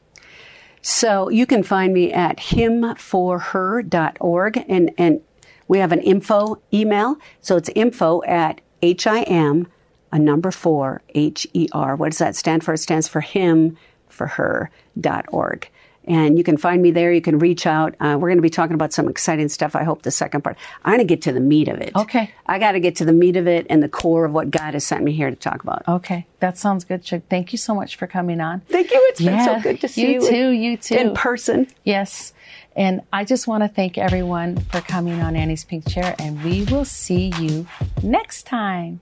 So 0.81 1.29
you 1.29 1.45
can 1.45 1.63
find 1.63 1.93
me 1.93 2.11
at 2.11 2.37
himforher.org 2.37 4.65
and, 4.67 4.91
and 4.97 5.21
we 5.67 5.79
have 5.79 5.91
an 5.91 6.01
info 6.01 6.61
email. 6.73 7.17
So 7.41 7.55
it's 7.55 7.69
info 7.75 8.23
at 8.23 8.61
H-I-M, 8.81 9.67
a 10.11 10.19
number 10.19 10.51
four, 10.51 11.01
H-E-R. 11.13 11.95
What 11.95 12.11
does 12.11 12.17
that 12.17 12.35
stand 12.35 12.63
for? 12.63 12.73
It 12.73 12.79
stands 12.79 13.07
for 13.07 13.21
him 13.21 13.77
for 14.21 14.27
her 14.27 14.69
dot 14.99 15.25
org. 15.29 15.67
And 16.05 16.35
you 16.37 16.43
can 16.43 16.57
find 16.57 16.81
me 16.81 16.89
there. 16.91 17.11
You 17.13 17.21
can 17.21 17.37
reach 17.37 17.65
out. 17.67 17.93
Uh, 17.99 18.17
we're 18.19 18.29
going 18.29 18.39
to 18.39 18.41
be 18.41 18.49
talking 18.49 18.73
about 18.73 18.91
some 18.91 19.07
exciting 19.07 19.49
stuff. 19.49 19.75
I 19.75 19.83
hope 19.83 20.01
the 20.01 20.09
second 20.11 20.41
part. 20.43 20.57
I'm 20.83 20.93
going 20.93 21.07
to 21.07 21.11
get 21.11 21.21
to 21.23 21.31
the 21.31 21.39
meat 21.39 21.67
of 21.67 21.79
it. 21.79 21.95
Okay. 21.95 22.31
I 22.47 22.57
got 22.57 22.71
to 22.71 22.79
get 22.79 22.95
to 22.97 23.05
the 23.05 23.13
meat 23.13 23.35
of 23.35 23.47
it 23.47 23.67
and 23.69 23.81
the 23.83 23.87
core 23.89 24.25
of 24.25 24.31
what 24.31 24.49
God 24.49 24.73
has 24.73 24.83
sent 24.83 25.03
me 25.03 25.11
here 25.11 25.29
to 25.29 25.35
talk 25.35 25.63
about. 25.63 25.83
okay 25.87 26.25
that 26.39 26.57
sounds 26.57 26.83
good 26.85 27.05
Shug. 27.05 27.21
thank 27.29 27.51
you 27.53 27.57
so 27.57 27.73
much 27.75 27.95
for 27.97 28.07
coming 28.07 28.41
on 28.41 28.61
Thank 28.61 28.89
you. 28.91 28.97
It's 29.09 29.21
been 29.21 29.45
so 29.45 29.59
good 29.61 29.79
to 29.81 29.87
see 29.87 30.01
you 30.13 30.21
you. 30.23 30.29
too, 30.29 30.49
you 30.49 30.77
too. 30.77 30.95
In 30.95 31.13
person. 31.13 31.67
yes 31.83 32.33
and 32.75 33.01
i 33.13 33.23
just 33.23 33.47
want 33.47 33.61
to 33.63 33.67
thank 33.69 33.97
everyone 33.99 34.57
for 34.71 34.81
coming 34.81 35.21
on 35.21 35.35
annie's 35.35 35.63
pink 35.63 35.87
chair 35.87 36.15
and 36.17 36.43
we 36.43 36.63
will 36.65 36.83
see 36.85 37.31
you 37.39 37.67
next 38.01 38.47
time 38.47 39.01